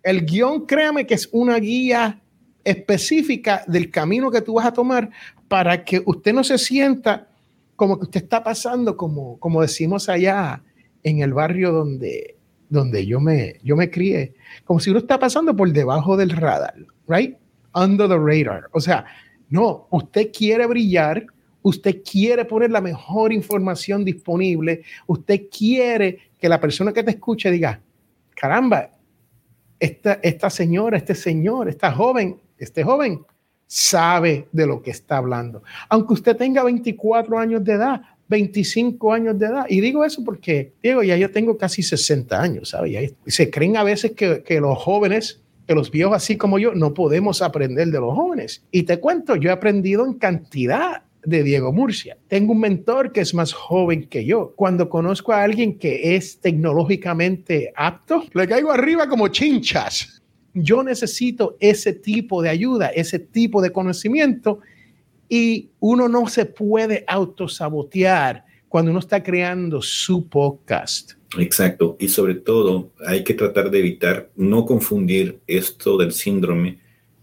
El 0.02 0.26
guion, 0.26 0.66
créame 0.66 1.07
que 1.07 1.14
es 1.14 1.28
una 1.30 1.59
guía 1.59 2.20
específica 2.64 3.62
del 3.68 3.90
camino 3.90 4.33
que 4.33 4.40
tú 4.40 4.54
vas 4.54 4.66
a 4.66 4.72
tomar 4.72 5.11
para 5.46 5.85
que 5.85 6.02
usted 6.04 6.33
no 6.33 6.42
se 6.42 6.59
sienta 6.59 7.28
como 7.76 7.98
que 7.98 8.04
usted 8.04 8.22
está 8.22 8.42
pasando, 8.42 8.96
como, 8.96 9.38
como 9.38 9.62
decimos 9.62 10.08
allá 10.08 10.62
en 11.02 11.20
el 11.20 11.32
barrio 11.32 11.72
donde, 11.72 12.37
donde 12.68 13.06
yo, 13.06 13.20
me, 13.20 13.60
yo 13.62 13.76
me 13.76 13.90
crié, 13.90 14.34
como 14.64 14.80
si 14.80 14.90
uno 14.90 15.00
está 15.00 15.18
pasando 15.18 15.54
por 15.54 15.70
debajo 15.72 16.16
del 16.16 16.30
radar, 16.30 16.74
right? 17.08 17.37
Under 17.74 18.08
the 18.08 18.18
radar. 18.18 18.68
O 18.72 18.80
sea, 18.80 19.04
no, 19.48 19.87
usted 19.90 20.30
quiere 20.32 20.66
brillar, 20.66 21.26
usted 21.62 22.02
quiere 22.02 22.44
poner 22.44 22.70
la 22.70 22.80
mejor 22.80 23.32
información 23.32 24.04
disponible, 24.04 24.82
usted 25.06 25.42
quiere 25.50 26.18
que 26.38 26.48
la 26.48 26.60
persona 26.60 26.92
que 26.92 27.02
te 27.02 27.12
escuche 27.12 27.50
diga, 27.50 27.80
caramba, 28.34 28.90
esta, 29.78 30.14
esta 30.22 30.50
señora, 30.50 30.96
este 30.96 31.14
señor, 31.14 31.68
esta 31.68 31.92
joven, 31.92 32.40
este 32.58 32.84
joven 32.84 33.24
sabe 33.74 34.46
de 34.52 34.68
lo 34.68 34.80
que 34.80 34.92
está 34.92 35.16
hablando. 35.16 35.64
Aunque 35.88 36.14
usted 36.14 36.37
tenga 36.37 36.62
24 36.62 37.37
años 37.37 37.64
de 37.64 37.72
edad, 37.72 38.02
25 38.28 39.12
años 39.12 39.37
de 39.37 39.46
edad. 39.46 39.66
Y 39.68 39.80
digo 39.80 40.04
eso 40.04 40.22
porque, 40.24 40.74
Diego, 40.80 41.02
ya 41.02 41.16
yo 41.16 41.28
tengo 41.32 41.58
casi 41.58 41.82
60 41.82 42.40
años, 42.40 42.68
¿sabe? 42.68 43.16
se 43.26 43.50
creen 43.50 43.76
a 43.76 43.82
veces 43.82 44.12
que, 44.12 44.44
que 44.44 44.60
los 44.60 44.78
jóvenes 44.78 45.40
que 45.66 45.74
los 45.74 45.90
viejos 45.90 46.14
así 46.14 46.37
como 46.37 46.58
yo 46.58 46.74
no 46.74 46.92
podemos 46.92 47.42
aprender 47.42 47.88
de 47.88 47.98
los 47.98 48.14
jóvenes. 48.14 48.62
Y 48.70 48.82
te 48.84 49.00
cuento, 49.00 49.34
yo 49.34 49.48
he 49.48 49.52
aprendido 49.52 50.04
en 50.06 50.14
cantidad 50.14 51.02
de 51.24 51.42
Diego 51.42 51.72
Murcia. 51.72 52.16
Tengo 52.28 52.52
un 52.52 52.60
mentor 52.60 53.10
que 53.10 53.22
es 53.22 53.34
más 53.34 53.54
joven 53.54 54.06
que 54.08 54.24
yo. 54.24 54.52
Cuando 54.54 54.88
conozco 54.88 55.32
a 55.32 55.42
alguien 55.42 55.78
que 55.78 56.14
es 56.14 56.38
tecnológicamente 56.38 57.72
apto, 57.74 58.24
le 58.34 58.46
caigo 58.46 58.70
arriba 58.70 59.08
como 59.08 59.28
chinchas. 59.28 60.22
Yo 60.55 60.83
necesito 60.83 61.57
ese 61.61 61.93
tipo 61.93 62.40
de 62.40 62.49
ayuda, 62.49 62.88
ese 62.88 63.19
tipo 63.19 63.61
de 63.61 63.73
conocimiento 63.73 64.61
y 65.29 65.71
uno 65.81 66.09
no 66.09 66.29
se 66.29 66.47
puede 66.47 67.05
autosabotear 67.09 68.45
cuando 68.69 68.90
uno 68.90 69.01
está 69.01 69.23
creando 69.23 69.83
su 69.83 70.29
podcast. 70.29 71.12
Exacto, 71.38 71.97
y 71.99 72.09
sobre 72.09 72.37
todo 72.37 72.90
hay 73.07 73.25
que 73.25 73.35
tratar 73.35 73.71
de 73.71 73.81
evitar 73.81 74.31
no 74.37 74.64
confundir 74.64 75.40
esto 75.47 75.97
del 75.97 76.12
síndrome 76.12 76.79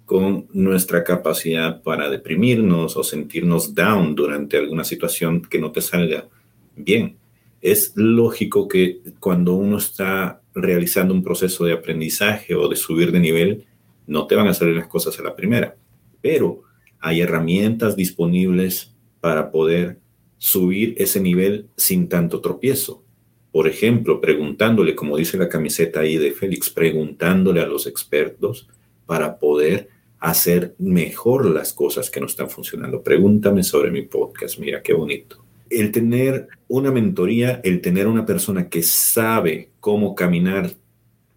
con 0.05 0.47
nuestra 0.51 1.05
capacidad 1.05 1.81
para 1.81 2.09
deprimirnos 2.09 2.97
o 2.97 3.03
sentirnos 3.03 3.73
down 3.73 4.13
durante 4.13 4.57
alguna 4.57 4.83
situación 4.83 5.41
que 5.41 5.59
no 5.59 5.71
te 5.71 5.79
salga 5.79 6.27
bien. 6.75 7.15
Es 7.61 7.93
lógico 7.95 8.67
que 8.67 8.99
cuando 9.19 9.53
uno 9.53 9.77
está 9.77 10.40
realizando 10.53 11.13
un 11.13 11.23
proceso 11.23 11.65
de 11.65 11.73
aprendizaje 11.73 12.55
o 12.55 12.67
de 12.67 12.75
subir 12.75 13.11
de 13.11 13.19
nivel, 13.19 13.65
No 14.07 14.27
te 14.27 14.35
van 14.35 14.47
a 14.47 14.53
salir 14.53 14.75
las 14.75 14.87
cosas 14.87 15.17
a 15.19 15.23
la 15.23 15.35
primera, 15.35 15.75
pero 16.21 16.63
hay 16.99 17.21
herramientas 17.21 17.95
disponibles 17.95 18.93
para 19.21 19.51
poder 19.51 19.99
subir 20.37 20.95
ese 20.97 21.21
nivel 21.21 21.67
sin 21.77 22.09
tanto 22.09 22.41
tropiezo. 22.41 23.03
Por 23.51 23.67
ejemplo, 23.67 24.19
preguntándole, 24.19 24.95
como 24.95 25.17
dice 25.17 25.37
la 25.37 25.49
camiseta 25.49 25.99
ahí 25.99 26.17
de 26.17 26.31
Félix, 26.31 26.69
preguntándole 26.69 27.61
a 27.61 27.67
los 27.67 27.85
expertos 27.85 28.67
para 29.05 29.37
poder 29.37 29.89
hacer 30.19 30.75
mejor 30.77 31.45
las 31.49 31.73
cosas 31.73 32.09
que 32.09 32.19
no 32.19 32.27
están 32.27 32.49
funcionando. 32.49 33.01
Pregúntame 33.01 33.63
sobre 33.63 33.91
mi 33.91 34.03
podcast, 34.03 34.59
mira 34.59 34.81
qué 34.81 34.93
bonito. 34.93 35.43
El 35.69 35.91
tener 35.91 36.47
una 36.67 36.91
mentoría, 36.91 37.59
el 37.63 37.81
tener 37.81 38.07
una 38.07 38.25
persona 38.25 38.69
que 38.69 38.83
sabe 38.83 39.70
cómo 39.81 40.15
caminar 40.15 40.71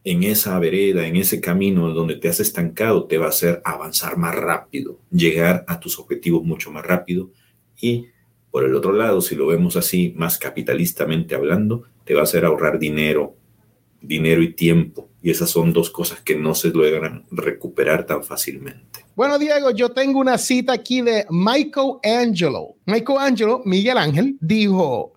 en 0.05 0.23
esa 0.23 0.57
vereda, 0.61 1.07
en 1.07 1.17
ese 1.17 1.41
camino 1.41 1.93
donde 1.93 2.15
te 2.15 2.29
has 2.29 2.39
estancado, 2.39 3.07
te 3.07 3.19
va 3.19 3.27
a 3.27 3.31
hacer 3.31 3.61
avanzar 3.65 4.17
más 4.17 4.37
rápido, 4.37 5.01
llegar 5.11 5.65
a 5.67 5.81
tus 5.81 5.99
objetivos 5.99 6.45
mucho 6.45 6.71
más 6.71 6.85
rápido 6.85 7.31
y 7.81 8.07
por 8.55 8.63
el 8.63 8.77
otro 8.77 8.93
lado, 8.93 9.21
si 9.21 9.35
lo 9.35 9.49
vemos 9.49 9.75
así, 9.75 10.15
más 10.17 10.39
capitalistamente 10.39 11.35
hablando, 11.35 11.83
te 12.05 12.15
va 12.15 12.21
a 12.21 12.23
hacer 12.23 12.45
ahorrar 12.45 12.79
dinero, 12.79 13.35
dinero 14.01 14.43
y 14.43 14.53
tiempo. 14.53 15.09
Y 15.21 15.31
esas 15.31 15.51
son 15.51 15.73
dos 15.73 15.91
cosas 15.91 16.21
que 16.21 16.37
no 16.37 16.55
se 16.55 16.69
logran 16.69 17.25
recuperar 17.33 18.07
tan 18.07 18.23
fácilmente. 18.23 19.05
Bueno, 19.17 19.41
Diego, 19.41 19.73
yo 19.73 19.89
tengo 19.89 20.21
una 20.21 20.39
cita 20.39 20.73
aquí 20.73 21.01
de 21.01 21.27
Michael 21.31 21.95
Angelo. 22.05 22.77
Michael 22.87 23.19
Angelo, 23.19 23.63
Miguel 23.65 23.99
Ángel, 23.99 24.37
dijo, 24.41 25.15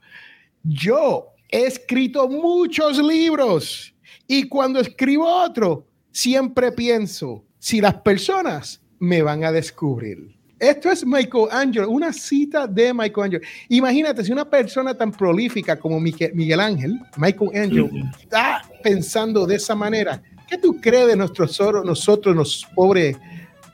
yo 0.63 1.27
he 1.49 1.65
escrito 1.65 2.27
muchos 2.27 2.97
libros 2.97 3.93
y 4.27 4.47
cuando 4.47 4.79
escribo 4.79 5.25
otro, 5.25 5.87
siempre 6.11 6.71
pienso 6.71 7.45
si 7.59 7.81
las 7.81 7.95
personas 7.95 8.81
me 8.99 9.21
van 9.21 9.43
a 9.43 9.51
descubrir. 9.51 10.35
Esto 10.59 10.89
es 10.89 11.05
Michelangelo, 11.05 11.89
una 11.89 12.11
cita 12.11 12.65
de 12.65 12.91
Michelangelo. 12.93 13.43
Imagínate, 13.69 14.23
si 14.23 14.31
una 14.31 14.49
persona 14.49 14.95
tan 14.97 15.11
prolífica 15.11 15.77
como 15.77 15.99
Miguel 15.99 16.59
Ángel, 16.59 16.99
Michelangelo, 17.15 17.89
está 18.19 18.63
pensando 18.81 19.45
de 19.45 19.55
esa 19.55 19.75
manera, 19.75 20.21
¿qué 20.47 20.57
tú 20.57 20.81
crees 20.81 21.07
de 21.07 21.15
nosotros, 21.15 21.85
nosotros 21.85 22.35
los 22.35 22.67
pobres 22.73 23.15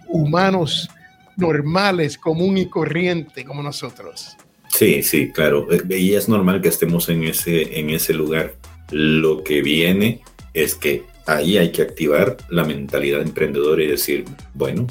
humanos 0.09 0.89
normales, 1.37 2.17
común 2.17 2.57
y 2.57 2.67
corriente 2.67 3.45
como 3.45 3.63
nosotros? 3.63 4.35
Sí, 4.73 5.03
sí, 5.03 5.31
claro. 5.31 5.67
Y 5.89 6.13
es 6.13 6.27
normal 6.27 6.61
que 6.61 6.69
estemos 6.69 7.07
en 7.09 7.23
ese, 7.23 7.79
en 7.79 7.91
ese 7.91 8.13
lugar. 8.13 8.55
Lo 8.91 9.43
que 9.43 9.61
viene 9.61 10.21
es 10.53 10.73
que 10.73 11.03
ahí 11.27 11.57
hay 11.57 11.71
que 11.71 11.83
activar 11.83 12.37
la 12.49 12.63
mentalidad 12.63 13.21
emprendedora 13.21 13.83
y 13.83 13.87
decir, 13.87 14.25
bueno, 14.55 14.87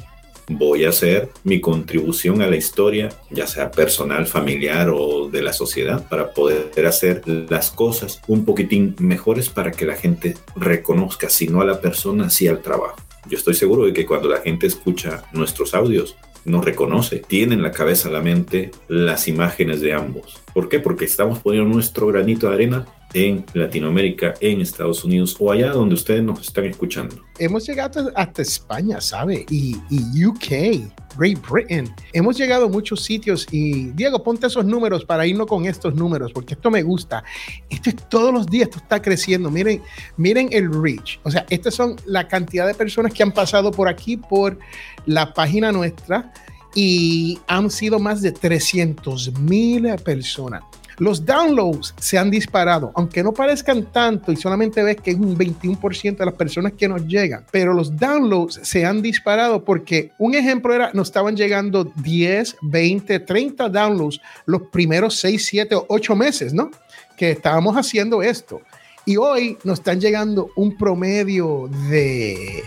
voy 0.49 0.85
a 0.85 0.91
hacer 0.91 1.31
mi 1.43 1.61
contribución 1.61 2.43
a 2.43 2.47
la 2.47 2.57
historia, 2.57 3.09
ya 3.31 3.49
sea 3.49 3.73
personal, 3.73 4.27
familiar 4.27 4.89
o 4.89 5.29
de 5.29 5.43
la 5.43 5.53
sociedad, 5.53 6.09
para 6.09 6.33
poder 6.33 6.87
hacer 6.87 7.23
las 7.27 7.73
cosas 7.73 8.21
un 8.29 8.45
poquitín 8.45 8.95
mejores 9.01 9.49
para 9.49 9.73
que 9.73 9.87
la 9.87 9.97
gente 9.97 10.37
reconozca, 10.55 11.29
si 11.29 11.49
no 11.49 11.61
a 11.61 11.65
la 11.67 11.81
persona, 11.81 12.31
sí 12.31 12.47
al 12.47 12.63
trabajo. 12.63 12.97
Yo 13.29 13.37
estoy 13.37 13.55
seguro 13.55 13.85
de 13.85 13.93
que 13.93 14.07
cuando 14.07 14.29
la 14.29 14.41
gente 14.41 14.67
escucha 14.67 15.25
nuestros 15.33 15.75
audios, 15.75 16.17
nos 16.45 16.65
reconoce, 16.65 17.19
tiene 17.19 17.55
en 17.55 17.63
la 17.63 17.71
cabeza, 17.71 18.11
la 18.11 18.21
mente, 18.21 18.71
las 18.89 19.29
imágenes 19.29 19.81
de 19.81 19.93
ambos. 19.93 20.41
¿Por 20.53 20.69
qué? 20.69 20.81
Porque 20.81 21.05
estamos 21.05 21.39
poniendo 21.39 21.73
nuestro 21.73 22.07
granito 22.07 22.49
de 22.49 22.55
arena 22.55 22.87
en 23.15 23.45
Latinoamérica, 23.55 24.35
en 24.41 24.61
Estados 24.61 25.05
Unidos 25.05 25.37
o 25.39 25.53
allá 25.53 25.71
donde 25.71 25.95
ustedes 25.95 26.23
nos 26.23 26.41
están 26.41 26.65
escuchando. 26.65 27.17
Hemos 27.39 27.67
llegado 27.67 28.11
hasta 28.15 28.43
España, 28.43 29.01
¿sabe? 29.01 29.45
Y, 29.51 29.77
y, 29.91 30.25
UK, 30.25 30.89
Great 31.17 31.39
Britain. 31.49 31.93
Hemos 32.13 32.39
llegado 32.39 32.67
a 32.67 32.69
muchos 32.69 33.03
sitios 33.03 33.47
y 33.51 33.91
Diego, 33.91 34.23
ponte 34.23 34.47
esos 34.47 34.65
números 34.65 35.05
para 35.05 35.27
irnos 35.27 35.47
con 35.47 35.67
estos 35.67 35.95
números, 35.95 36.33
porque 36.33 36.55
esto 36.55 36.71
me 36.71 36.83
gusta. 36.83 37.25
Esto 37.69 37.91
es 37.91 37.97
todos 38.09 38.33
los 38.33 38.47
días, 38.47 38.69
esto 38.69 38.79
está 38.79 39.01
creciendo. 39.03 39.51
Miren, 39.51 39.83
miren 40.17 40.49
el 40.53 40.73
reach. 40.73 41.19
O 41.23 41.31
sea, 41.31 41.47
estas 41.51 41.75
son 41.75 41.97
la 42.07 42.29
cantidad 42.29 42.67
de 42.67 42.75
personas 42.75 43.13
que 43.13 43.23
han 43.23 43.33
pasado 43.33 43.71
por 43.71 43.89
aquí, 43.89 44.17
por 44.17 44.59
la 45.07 45.33
página 45.35 45.73
nuestra 45.73 46.33
y 46.75 47.39
han 47.47 47.71
sido 47.71 47.99
más 47.99 48.23
de 48.23 48.33
300 48.33 49.39
mil 49.41 49.95
personas. 50.05 50.63
Los 50.99 51.25
downloads 51.25 51.95
se 51.99 52.19
han 52.19 52.31
disparado, 52.31 52.93
aunque 52.95 53.23
no 53.23 53.33
parezcan 53.33 53.91
tanto 53.93 54.33
y 54.33 54.37
solamente 54.37 54.83
ves 54.83 54.97
que 54.97 55.13
es 55.13 55.17
un 55.17 55.37
21% 55.37 56.17
de 56.17 56.25
las 56.25 56.35
personas 56.35 56.73
que 56.73 56.89
nos 56.89 57.07
llegan, 57.07 57.45
pero 57.51 57.73
los 57.73 57.97
downloads 57.97 58.61
se 58.63 58.85
han 58.85 59.03
disparado 59.03 59.65
porque 59.65 60.13
un 60.19 60.35
ejemplo 60.35 60.75
era, 60.75 60.91
nos 60.93 61.09
estaban 61.09 61.37
llegando 61.37 61.85
10, 61.85 62.57
20, 62.63 63.21
30 63.21 63.69
downloads 63.69 64.21
los 64.47 64.63
primeros 64.71 65.17
6, 65.17 65.45
7 65.45 65.75
o 65.75 65.87
8 65.89 66.17
meses, 66.17 66.53
¿no? 66.53 66.71
Que 67.17 67.31
estábamos 67.33 67.77
haciendo 67.77 68.23
esto. 68.23 68.61
Y 69.05 69.17
hoy 69.17 69.59
nos 69.65 69.81
están 69.81 70.01
llegando 70.01 70.51
un 70.55 70.77
promedio 70.77 71.69
de, 71.91 72.63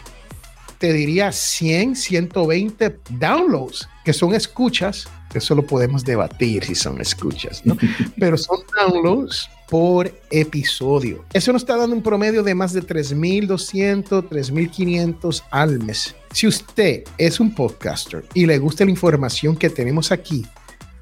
te 0.78 0.92
diría, 0.92 1.32
100, 1.32 1.96
120 1.96 3.00
downloads, 3.12 3.88
que 4.06 4.14
son 4.14 4.34
escuchas 4.34 5.08
eso 5.38 5.54
lo 5.56 5.66
podemos 5.66 6.04
debatir 6.06 6.64
si 6.64 6.76
son 6.76 7.02
escuchas, 7.02 7.66
¿no? 7.66 7.76
Pero 8.20 8.38
son 8.38 8.60
downloads 8.78 9.50
por 9.70 10.12
episodio. 10.32 11.26
Eso 11.34 11.52
nos 11.52 11.64
está 11.64 11.76
dando 11.76 11.96
un 11.96 12.04
promedio 12.04 12.44
de 12.44 12.56
más 12.56 12.72
de 12.74 12.82
3.200, 12.82 14.30
3.500 14.30 15.44
al 15.52 15.80
mes. 15.80 16.16
Si 16.32 16.48
usted 16.48 17.04
es 17.18 17.40
un 17.40 17.54
podcaster 17.54 18.24
y 18.34 18.46
le 18.46 18.58
gusta 18.60 18.86
la 18.86 18.92
información 18.92 19.58
que 19.58 19.70
tenemos 19.70 20.12
aquí, 20.12 20.46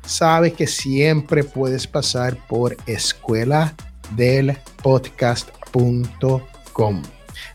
sabe 0.06 0.54
que 0.54 0.68
siempre 0.68 1.44
puedes 1.44 1.88
pasar 1.88 2.38
por 2.48 2.76
escuela 2.88 3.76
del 4.16 4.58
podcast.com. 4.82 6.42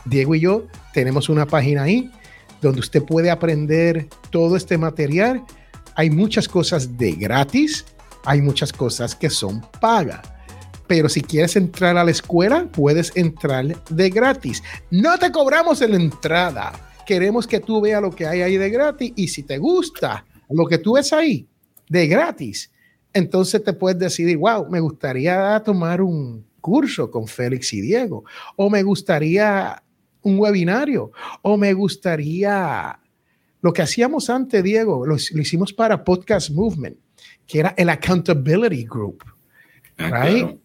Diego 0.04 0.34
y 0.34 0.40
yo 0.40 0.66
tenemos 0.92 1.28
una 1.28 1.46
página 1.46 1.84
ahí 1.84 2.10
donde 2.60 2.80
usted 2.80 3.02
puede 3.02 3.30
aprender 3.30 4.08
todo 4.30 4.56
este 4.56 4.78
material 4.78 5.44
hay 5.98 6.10
muchas 6.10 6.46
cosas 6.46 6.96
de 6.96 7.10
gratis, 7.10 7.84
hay 8.24 8.40
muchas 8.40 8.72
cosas 8.72 9.16
que 9.16 9.28
son 9.28 9.66
pagas. 9.80 10.20
Pero 10.86 11.08
si 11.08 11.20
quieres 11.20 11.56
entrar 11.56 11.96
a 11.96 12.04
la 12.04 12.12
escuela, 12.12 12.68
puedes 12.70 13.10
entrar 13.16 13.84
de 13.90 14.08
gratis. 14.08 14.62
No 14.92 15.18
te 15.18 15.32
cobramos 15.32 15.82
en 15.82 15.90
la 15.90 15.96
entrada. 15.96 16.70
Queremos 17.04 17.48
que 17.48 17.58
tú 17.58 17.80
veas 17.80 18.00
lo 18.00 18.12
que 18.12 18.28
hay 18.28 18.42
ahí 18.42 18.56
de 18.56 18.70
gratis 18.70 19.12
y 19.16 19.26
si 19.26 19.42
te 19.42 19.58
gusta 19.58 20.24
lo 20.48 20.66
que 20.66 20.78
tú 20.78 20.92
ves 20.92 21.12
ahí 21.12 21.48
de 21.88 22.06
gratis, 22.06 22.70
entonces 23.12 23.64
te 23.64 23.72
puedes 23.72 23.98
decidir, 23.98 24.36
wow, 24.36 24.70
me 24.70 24.78
gustaría 24.78 25.60
tomar 25.64 26.00
un 26.00 26.46
curso 26.60 27.10
con 27.10 27.26
Félix 27.26 27.72
y 27.72 27.80
Diego, 27.80 28.22
o 28.54 28.70
me 28.70 28.84
gustaría 28.84 29.82
un 30.28 30.38
webinario, 30.38 31.12
o 31.42 31.56
me 31.56 31.72
gustaría 31.72 32.98
lo 33.60 33.72
que 33.72 33.82
hacíamos 33.82 34.30
antes, 34.30 34.62
Diego, 34.62 35.04
lo, 35.06 35.16
hicimos 35.16 35.72
para 35.72 36.04
Podcast 36.04 36.50
Movement, 36.50 36.96
que 37.46 37.60
era 37.60 37.74
el 37.76 37.88
Accountability 37.88 38.84
Group. 38.84 39.24
Ah, 39.96 40.24
right? 40.24 40.56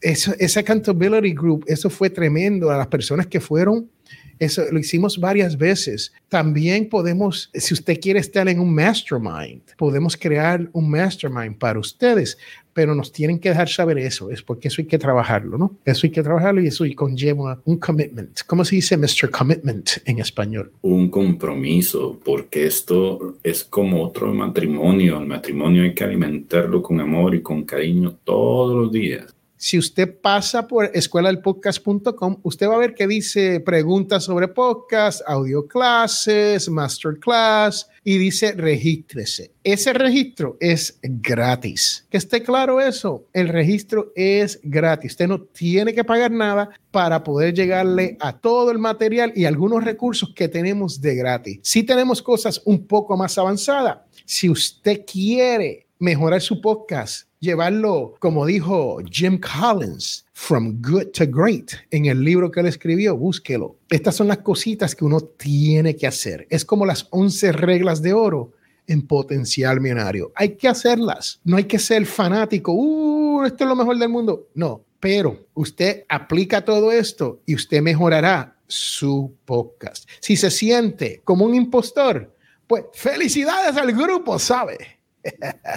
Eso, 0.00 0.32
ese 0.38 0.60
Accountability 0.60 1.32
Group, 1.34 1.64
eso 1.66 1.90
fue 1.90 2.10
tremendo 2.10 2.70
a 2.70 2.76
las 2.76 2.86
personas 2.86 3.26
que 3.26 3.40
fueron 3.40 3.90
eso 4.38 4.62
lo 4.70 4.78
hicimos 4.78 5.18
varias 5.18 5.56
veces. 5.56 6.12
También 6.28 6.88
podemos, 6.88 7.50
si 7.54 7.74
usted 7.74 7.98
quiere 8.00 8.20
estar 8.20 8.48
en 8.48 8.60
un 8.60 8.72
mastermind, 8.72 9.62
podemos 9.76 10.16
crear 10.16 10.68
un 10.72 10.90
mastermind 10.90 11.58
para 11.58 11.78
ustedes, 11.78 12.38
pero 12.78 12.94
nos 12.94 13.10
tienen 13.10 13.40
que 13.40 13.48
dejar 13.48 13.68
saber 13.68 13.98
eso, 13.98 14.30
es 14.30 14.40
porque 14.40 14.68
eso 14.68 14.80
hay 14.80 14.86
que 14.86 14.98
trabajarlo, 14.98 15.58
¿no? 15.58 15.78
Eso 15.84 16.06
hay 16.06 16.12
que 16.12 16.22
trabajarlo 16.22 16.62
y 16.62 16.68
eso 16.68 16.84
conlleva 16.94 17.60
un 17.64 17.78
commitment. 17.78 18.42
¿Cómo 18.46 18.64
se 18.64 18.76
dice 18.76 18.96
Mr. 18.96 19.30
Commitment 19.32 19.90
en 20.04 20.20
español? 20.20 20.70
Un 20.82 21.10
compromiso, 21.10 22.20
porque 22.24 22.68
esto 22.68 23.38
es 23.42 23.64
como 23.64 24.04
otro 24.04 24.32
matrimonio. 24.32 25.18
El 25.18 25.26
matrimonio 25.26 25.82
hay 25.82 25.92
que 25.92 26.04
alimentarlo 26.04 26.80
con 26.80 27.00
amor 27.00 27.34
y 27.34 27.42
con 27.42 27.64
cariño 27.64 28.16
todos 28.22 28.76
los 28.76 28.92
días 28.92 29.34
si 29.58 29.76
usted 29.76 30.20
pasa 30.20 30.68
por 30.68 30.88
escueladelpodcast.com, 30.94 32.36
usted 32.44 32.68
va 32.68 32.76
a 32.76 32.78
ver 32.78 32.94
que 32.94 33.08
dice 33.08 33.58
preguntas 33.58 34.22
sobre 34.22 34.46
podcast, 34.46 35.20
audio 35.26 35.66
clases, 35.66 36.68
masterclass 36.68 37.88
y 38.04 38.18
dice 38.18 38.52
regístrese. 38.52 39.50
Ese 39.64 39.92
registro 39.92 40.56
es 40.60 41.00
gratis. 41.02 42.06
Que 42.08 42.18
esté 42.18 42.44
claro 42.44 42.80
eso, 42.80 43.26
el 43.32 43.48
registro 43.48 44.12
es 44.14 44.60
gratis. 44.62 45.12
Usted 45.12 45.26
no 45.26 45.42
tiene 45.42 45.92
que 45.92 46.04
pagar 46.04 46.30
nada 46.30 46.70
para 46.92 47.24
poder 47.24 47.52
llegarle 47.52 48.16
a 48.20 48.38
todo 48.38 48.70
el 48.70 48.78
material 48.78 49.32
y 49.34 49.44
algunos 49.44 49.82
recursos 49.82 50.32
que 50.36 50.46
tenemos 50.46 51.00
de 51.00 51.16
gratis. 51.16 51.58
Si 51.62 51.82
tenemos 51.82 52.22
cosas 52.22 52.62
un 52.64 52.86
poco 52.86 53.16
más 53.16 53.36
avanzadas, 53.36 53.98
si 54.24 54.48
usted 54.48 55.04
quiere 55.04 55.87
mejorar 55.98 56.40
su 56.40 56.60
podcast, 56.60 57.28
llevarlo, 57.40 58.14
como 58.18 58.46
dijo 58.46 58.98
Jim 59.10 59.38
Collins, 59.40 60.24
from 60.32 60.80
good 60.80 61.08
to 61.12 61.24
great, 61.26 61.72
en 61.90 62.06
el 62.06 62.22
libro 62.22 62.50
que 62.50 62.60
él 62.60 62.66
escribió, 62.66 63.16
búsquelo. 63.16 63.76
Estas 63.90 64.16
son 64.16 64.28
las 64.28 64.38
cositas 64.38 64.94
que 64.94 65.04
uno 65.04 65.20
tiene 65.20 65.96
que 65.96 66.06
hacer. 66.06 66.46
Es 66.50 66.64
como 66.64 66.86
las 66.86 67.06
11 67.10 67.52
reglas 67.52 68.02
de 68.02 68.12
oro 68.12 68.52
en 68.86 69.06
potencial 69.06 69.80
millonario. 69.80 70.32
Hay 70.34 70.56
que 70.56 70.68
hacerlas. 70.68 71.40
No 71.44 71.56
hay 71.56 71.64
que 71.64 71.78
ser 71.78 72.06
fanático. 72.06 72.72
Uh, 72.72 73.44
esto 73.44 73.64
es 73.64 73.68
lo 73.68 73.76
mejor 73.76 73.98
del 73.98 74.08
mundo. 74.08 74.48
No, 74.54 74.82
pero 74.98 75.46
usted 75.54 76.04
aplica 76.08 76.64
todo 76.64 76.90
esto 76.90 77.42
y 77.46 77.54
usted 77.54 77.82
mejorará 77.82 78.56
su 78.66 79.34
podcast. 79.44 80.08
Si 80.20 80.36
se 80.36 80.50
siente 80.50 81.20
como 81.24 81.44
un 81.44 81.54
impostor, 81.54 82.34
pues 82.66 82.84
felicidades 82.92 83.76
al 83.76 83.92
grupo, 83.92 84.38
¿sabe? 84.38 84.97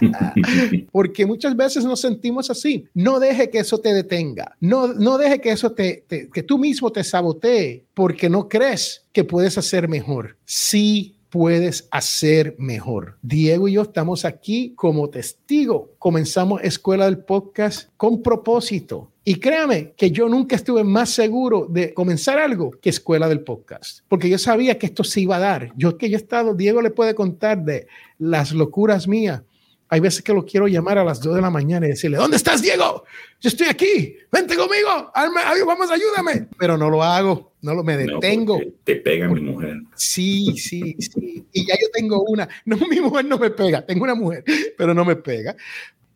Porque 0.92 1.26
muchas 1.26 1.56
veces 1.56 1.86
nos 1.86 2.02
sentimos 2.02 2.50
así. 2.50 2.86
No 2.94 3.20
deje 3.20 3.50
que 3.50 3.60
eso 3.60 3.80
te 3.80 3.94
detenga. 3.94 4.56
No, 4.60 4.88
no 4.88 5.18
deje 5.18 5.40
que 5.40 5.52
eso 5.52 5.72
te, 5.72 6.06
que 6.08 6.44
tú 6.44 6.58
mismo 6.58 6.92
te 6.92 7.04
sabotee 7.04 7.86
porque 7.94 8.30
no 8.30 8.48
crees 8.48 9.06
que 9.12 9.24
puedes 9.24 9.58
hacer 9.58 9.88
mejor. 9.88 10.38
Sí 10.46 11.16
puedes 11.32 11.88
hacer 11.90 12.56
mejor. 12.60 13.18
Diego 13.24 13.68
y 13.68 13.74
yo 13.74 13.84
estamos 13.84 14.26
aquí 14.26 14.74
como 14.76 15.10
testigo. 15.10 15.96
Comenzamos 15.98 16.62
Escuela 16.62 17.06
del 17.06 17.20
Podcast 17.20 17.90
con 17.98 18.22
propósito. 18.22 19.12
Y 19.24 19.36
créame 19.36 19.94
que 19.96 20.12
yo 20.12 20.28
nunca 20.28 20.56
estuve 20.56 20.84
más 20.84 21.10
seguro 21.10 21.68
de 21.70 21.94
comenzar 21.94 22.38
algo 22.38 22.72
que 22.72 22.90
Escuela 22.90 23.30
del 23.30 23.42
Podcast, 23.42 24.00
porque 24.08 24.30
yo 24.30 24.38
sabía 24.38 24.78
que 24.78 24.88
esto 24.88 25.04
se 25.04 25.22
iba 25.22 25.38
a 25.38 25.40
dar. 25.40 25.72
Yo 25.78 25.98
que 25.98 26.10
yo 26.10 26.18
he 26.18 26.22
estado, 26.22 26.54
Diego 26.54 26.82
le 26.82 26.90
puede 26.90 27.16
contar 27.16 27.64
de 27.64 27.88
las 28.18 28.52
locuras 28.52 29.08
mías 29.08 29.44
hay 29.92 30.00
veces 30.00 30.24
que 30.24 30.34
lo 30.34 30.46
quiero 30.46 30.70
llamar 30.70 30.98
a 30.98 31.04
las 31.04 31.20
2 31.20 31.36
de 31.36 31.42
la 31.42 31.50
mañana 31.50 31.86
y 31.86 31.90
decirle, 31.90 32.16
¿dónde 32.16 32.38
estás, 32.38 32.62
Diego? 32.62 33.04
Yo 33.42 33.50
estoy 33.50 33.68
aquí, 33.68 34.16
vente 34.32 34.56
conmigo, 34.56 35.12
vamos, 35.14 35.92
ayúdame. 35.92 36.48
Pero 36.58 36.78
no 36.78 36.90
lo 36.90 37.04
hago, 37.04 37.52
no 37.62 37.74
lo 37.74 37.84
me 37.84 37.98
detengo. 37.98 38.58
te 38.86 38.96
pega 38.96 39.28
mi 39.28 39.42
mujer. 39.42 39.82
Sí, 39.96 40.56
sí, 40.58 40.96
sí. 40.98 41.46
Y 41.52 41.68
ya 41.68 41.74
yo 41.74 41.88
tengo 41.92 42.24
una. 42.24 42.48
No, 42.64 42.78
mi 42.90 43.02
mujer 43.02 43.26
no 43.26 43.38
me 43.38 43.50
pega, 43.50 43.86
tengo 43.86 44.06
una 44.06 44.16
mujer, 44.16 44.46
pero 44.78 44.94
no 44.94 45.04
me 45.04 45.18
pega 45.18 45.58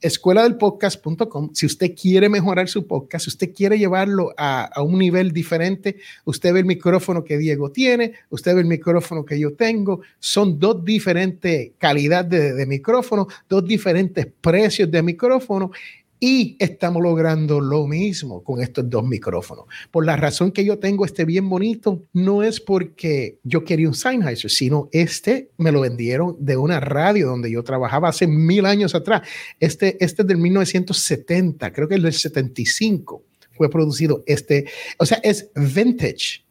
escuela 0.02 0.44
del 0.44 0.58
podcast.com. 0.58 1.52
Si 1.54 1.66
usted 1.66 1.94
quiere 1.96 2.30
mejorar 2.30 2.68
su 2.68 2.86
podcast, 2.86 3.26
si 3.26 3.30
usted 3.30 3.54
quiere 3.54 3.78
llevarlo 3.78 4.34
a, 4.38 4.70
un 4.84 5.00
nivel 5.00 5.32
diferente, 5.32 5.98
usted 6.26 6.54
ve 6.54 6.60
el 6.60 6.66
micrófono 6.66 7.24
que 7.24 7.38
Diego 7.38 7.72
tiene, 7.72 8.14
usted 8.30 8.54
ve 8.56 8.62
el 8.62 8.68
micrófono 8.68 9.26
que 9.26 9.40
yo 9.40 9.54
tengo. 9.54 10.02
Son 10.20 10.60
dos 10.60 10.84
diferentes 10.84 11.72
calidades 11.78 12.30
de, 12.30 12.54
de 12.54 12.66
micrófono, 12.66 13.28
dos 13.50 13.66
diferentes 13.66 14.28
precios 14.42 14.90
de 14.92 15.02
micrófono 15.02 15.72
y 16.20 16.56
estamos 16.60 17.02
logrando 17.02 17.60
lo 17.60 17.88
mismo 17.88 18.44
con 18.44 18.62
estos 18.62 18.90
dos 18.90 19.04
micrófonos. 19.04 19.66
Por 19.92 20.06
la 20.06 20.16
razón 20.16 20.52
que 20.52 20.64
yo 20.64 20.80
tengo 20.80 21.06
este 21.06 21.26
bien 21.26 21.50
bonito, 21.50 22.04
no 22.14 22.44
es 22.44 22.60
porque 22.60 23.40
yo 23.44 23.64
quería 23.64 23.88
un 23.88 23.94
Sennheiser, 23.94 24.50
sino 24.50 24.90
este 24.92 25.50
me 25.58 25.72
lo 25.72 25.82
vendieron 25.82 26.36
de 26.40 26.58
una 26.58 26.80
radio 26.80 27.28
donde 27.28 27.52
yo 27.52 27.64
trabajaba 27.64 28.10
hace 28.10 28.28
mil 28.28 28.66
años 28.66 28.96
atrás. 28.96 29.28
Este, 29.60 29.98
este 30.04 30.22
es 30.22 30.28
del 30.28 30.38
1970, 30.38 31.74
creo 31.74 31.88
que 31.88 31.96
es 31.96 32.04
del 32.04 32.14
75 32.14 33.24
fue 33.56 33.70
producido 33.70 34.24
este, 34.26 34.66
o 34.98 35.06
sea, 35.06 35.20
es 35.24 35.50
vintage 35.56 36.44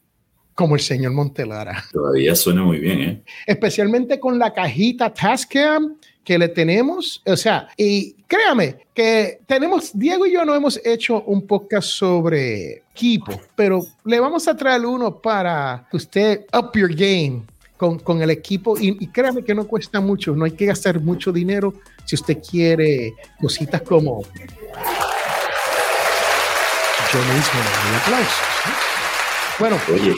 como 0.54 0.76
el 0.76 0.80
señor 0.80 1.12
Montelara. 1.12 1.84
Todavía 1.92 2.34
suena 2.34 2.62
muy 2.62 2.78
bien, 2.78 3.00
¿eh? 3.00 3.22
Especialmente 3.46 4.20
con 4.20 4.38
la 4.38 4.52
cajita 4.52 5.12
Tascam 5.12 5.96
que 6.24 6.38
le 6.38 6.48
tenemos, 6.48 7.22
o 7.26 7.36
sea, 7.36 7.68
y 7.76 8.14
créame 8.26 8.86
que 8.94 9.40
tenemos, 9.46 9.90
Diego 9.92 10.26
y 10.26 10.32
yo 10.32 10.44
no 10.44 10.54
hemos 10.54 10.80
hecho 10.84 11.22
un 11.22 11.46
podcast 11.46 11.88
sobre 11.88 12.82
equipo, 12.92 13.38
pero 13.54 13.84
le 14.04 14.18
vamos 14.20 14.48
a 14.48 14.56
traer 14.56 14.86
uno 14.86 15.20
para 15.20 15.86
que 15.90 15.96
usted 15.96 16.46
up 16.56 16.70
your 16.74 16.94
game 16.94 17.42
con, 17.76 17.98
con 17.98 18.22
el 18.22 18.30
equipo 18.30 18.76
y, 18.78 19.06
créame 19.08 19.44
que 19.44 19.54
no 19.54 19.66
cuesta 19.66 20.00
mucho, 20.00 20.34
no 20.34 20.44
hay 20.44 20.52
que 20.52 20.66
gastar 20.66 21.00
mucho 21.00 21.30
dinero 21.30 21.74
si 22.04 22.14
usted 22.14 22.38
quiere 22.38 23.14
cositas 23.40 23.82
como 23.82 24.22
yo 27.12 27.20
mismo 27.20 27.60
aplausos. 28.02 28.93
Bueno, 29.58 29.76
Oye. 29.92 30.14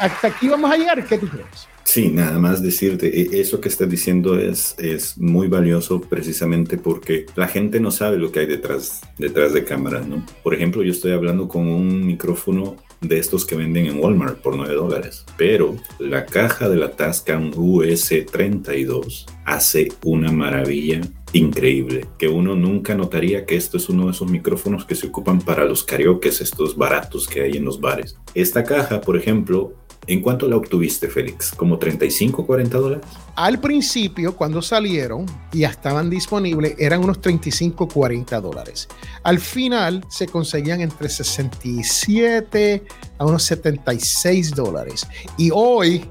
hasta 0.00 0.28
aquí 0.28 0.48
vamos 0.48 0.70
a 0.70 0.76
llegar, 0.76 1.04
¿qué 1.06 1.18
tú 1.18 1.28
crees? 1.28 1.68
Sí, 1.84 2.08
nada 2.08 2.38
más 2.38 2.62
decirte, 2.62 3.06
e, 3.08 3.40
eso 3.40 3.60
que 3.60 3.68
estás 3.68 3.88
diciendo 3.88 4.38
es, 4.38 4.74
es 4.78 5.16
muy 5.16 5.48
valioso 5.48 6.00
precisamente 6.00 6.76
porque 6.76 7.24
la 7.34 7.48
gente 7.48 7.80
no 7.80 7.90
sabe 7.90 8.18
lo 8.18 8.30
que 8.30 8.40
hay 8.40 8.46
detrás, 8.46 9.00
detrás 9.16 9.54
de 9.54 9.64
cámaras, 9.64 10.06
¿no? 10.06 10.26
Por 10.42 10.54
ejemplo, 10.54 10.82
yo 10.82 10.92
estoy 10.92 11.12
hablando 11.12 11.48
con 11.48 11.66
un 11.66 12.06
micrófono 12.06 12.76
de 13.00 13.18
estos 13.18 13.46
que 13.46 13.54
venden 13.54 13.86
en 13.86 14.00
Walmart 14.00 14.40
por 14.40 14.56
9 14.56 14.74
dólares, 14.74 15.24
pero 15.36 15.76
la 15.98 16.26
caja 16.26 16.68
de 16.68 16.76
la 16.76 16.90
Tascam 16.90 17.52
US32 17.52 19.26
hace 19.44 19.88
una 20.04 20.32
maravilla 20.32 21.00
increíble, 21.32 22.06
que 22.18 22.28
uno 22.28 22.54
nunca 22.54 22.94
notaría 22.94 23.44
que 23.44 23.56
esto 23.56 23.76
es 23.76 23.88
uno 23.88 24.06
de 24.06 24.12
esos 24.12 24.30
micrófonos 24.30 24.84
que 24.84 24.94
se 24.94 25.08
ocupan 25.08 25.40
para 25.40 25.64
los 25.64 25.84
karaoke, 25.84 26.28
estos 26.28 26.76
baratos 26.76 27.26
que 27.26 27.42
hay 27.42 27.56
en 27.56 27.64
los 27.64 27.80
bares. 27.80 28.16
Esta 28.34 28.64
caja, 28.64 29.00
por 29.00 29.16
ejemplo, 29.16 29.74
¿En 30.08 30.22
cuánto 30.22 30.48
la 30.48 30.56
obtuviste, 30.56 31.08
Félix? 31.08 31.52
¿Como 31.52 31.78
35, 31.78 32.46
40 32.46 32.78
dólares? 32.78 33.04
Al 33.36 33.60
principio, 33.60 34.34
cuando 34.34 34.62
salieron 34.62 35.26
y 35.52 35.64
estaban 35.64 36.08
disponibles, 36.08 36.76
eran 36.78 37.04
unos 37.04 37.20
35, 37.20 37.86
40 37.86 38.40
dólares. 38.40 38.88
Al 39.22 39.38
final 39.38 40.02
se 40.08 40.26
conseguían 40.26 40.80
entre 40.80 41.10
67 41.10 42.84
a 43.18 43.26
unos 43.26 43.42
76 43.42 44.54
dólares. 44.54 45.06
Y 45.36 45.50
hoy 45.52 46.06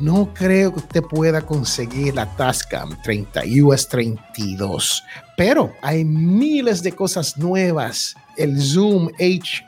no 0.00 0.32
creo 0.34 0.72
que 0.72 0.80
usted 0.80 1.02
pueda 1.02 1.42
conseguir 1.42 2.14
la 2.14 2.26
Tascam 2.36 2.96
30 3.02 3.42
US 3.62 3.88
32, 3.88 5.02
pero 5.36 5.72
hay 5.82 6.04
miles 6.04 6.82
de 6.82 6.92
cosas 6.92 7.36
nuevas. 7.36 8.14
El 8.36 8.60
Zoom 8.60 9.08
H 9.14 9.66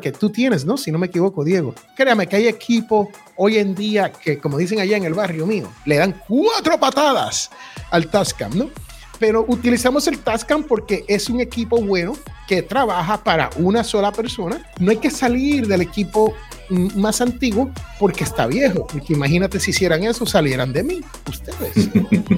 que 0.00 0.12
tú 0.12 0.28
tienes, 0.28 0.64
¿no? 0.64 0.76
Si 0.76 0.90
no 0.90 0.98
me 0.98 1.06
equivoco, 1.06 1.44
Diego. 1.44 1.74
Créame 1.96 2.26
que 2.26 2.36
hay 2.36 2.46
equipo 2.46 3.10
hoy 3.36 3.56
en 3.56 3.74
día 3.74 4.12
que, 4.12 4.38
como 4.38 4.58
dicen 4.58 4.80
allá 4.80 4.96
en 4.96 5.04
el 5.04 5.14
barrio 5.14 5.46
mío, 5.46 5.68
le 5.86 5.96
dan 5.96 6.20
cuatro 6.28 6.78
patadas 6.78 7.50
al 7.90 8.08
Tascam, 8.08 8.56
¿no? 8.56 8.70
Pero 9.18 9.44
utilizamos 9.48 10.06
el 10.08 10.18
Tascam 10.18 10.64
porque 10.64 11.04
es 11.08 11.30
un 11.30 11.40
equipo 11.40 11.80
bueno 11.80 12.14
que 12.46 12.60
trabaja 12.60 13.22
para 13.24 13.48
una 13.56 13.82
sola 13.82 14.12
persona. 14.12 14.62
No 14.78 14.90
hay 14.90 14.98
que 14.98 15.10
salir 15.10 15.66
del 15.66 15.80
equipo 15.80 16.34
más 16.72 17.20
antiguo 17.20 17.70
porque 17.98 18.24
está 18.24 18.46
viejo. 18.46 18.86
Porque 18.86 19.12
imagínate 19.12 19.60
si 19.60 19.70
hicieran 19.70 20.04
eso, 20.04 20.26
salieran 20.26 20.72
de 20.72 20.82
mí, 20.82 21.00
ustedes. 21.28 21.88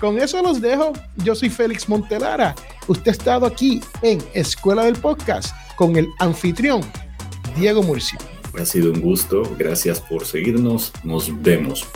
Con 0.00 0.18
eso 0.18 0.42
los 0.42 0.60
dejo. 0.60 0.92
Yo 1.16 1.34
soy 1.34 1.50
Félix 1.50 1.88
Montelara. 1.88 2.54
Usted 2.88 3.08
ha 3.08 3.12
estado 3.12 3.46
aquí 3.46 3.80
en 4.02 4.18
Escuela 4.32 4.84
del 4.84 4.96
Podcast 4.96 5.54
con 5.76 5.96
el 5.96 6.08
anfitrión 6.18 6.80
Diego 7.56 7.82
Murcia. 7.82 8.18
Ha 8.58 8.64
sido 8.64 8.92
un 8.92 9.00
gusto. 9.00 9.42
Gracias 9.58 10.00
por 10.00 10.24
seguirnos. 10.24 10.92
Nos 11.04 11.30
vemos. 11.42 11.86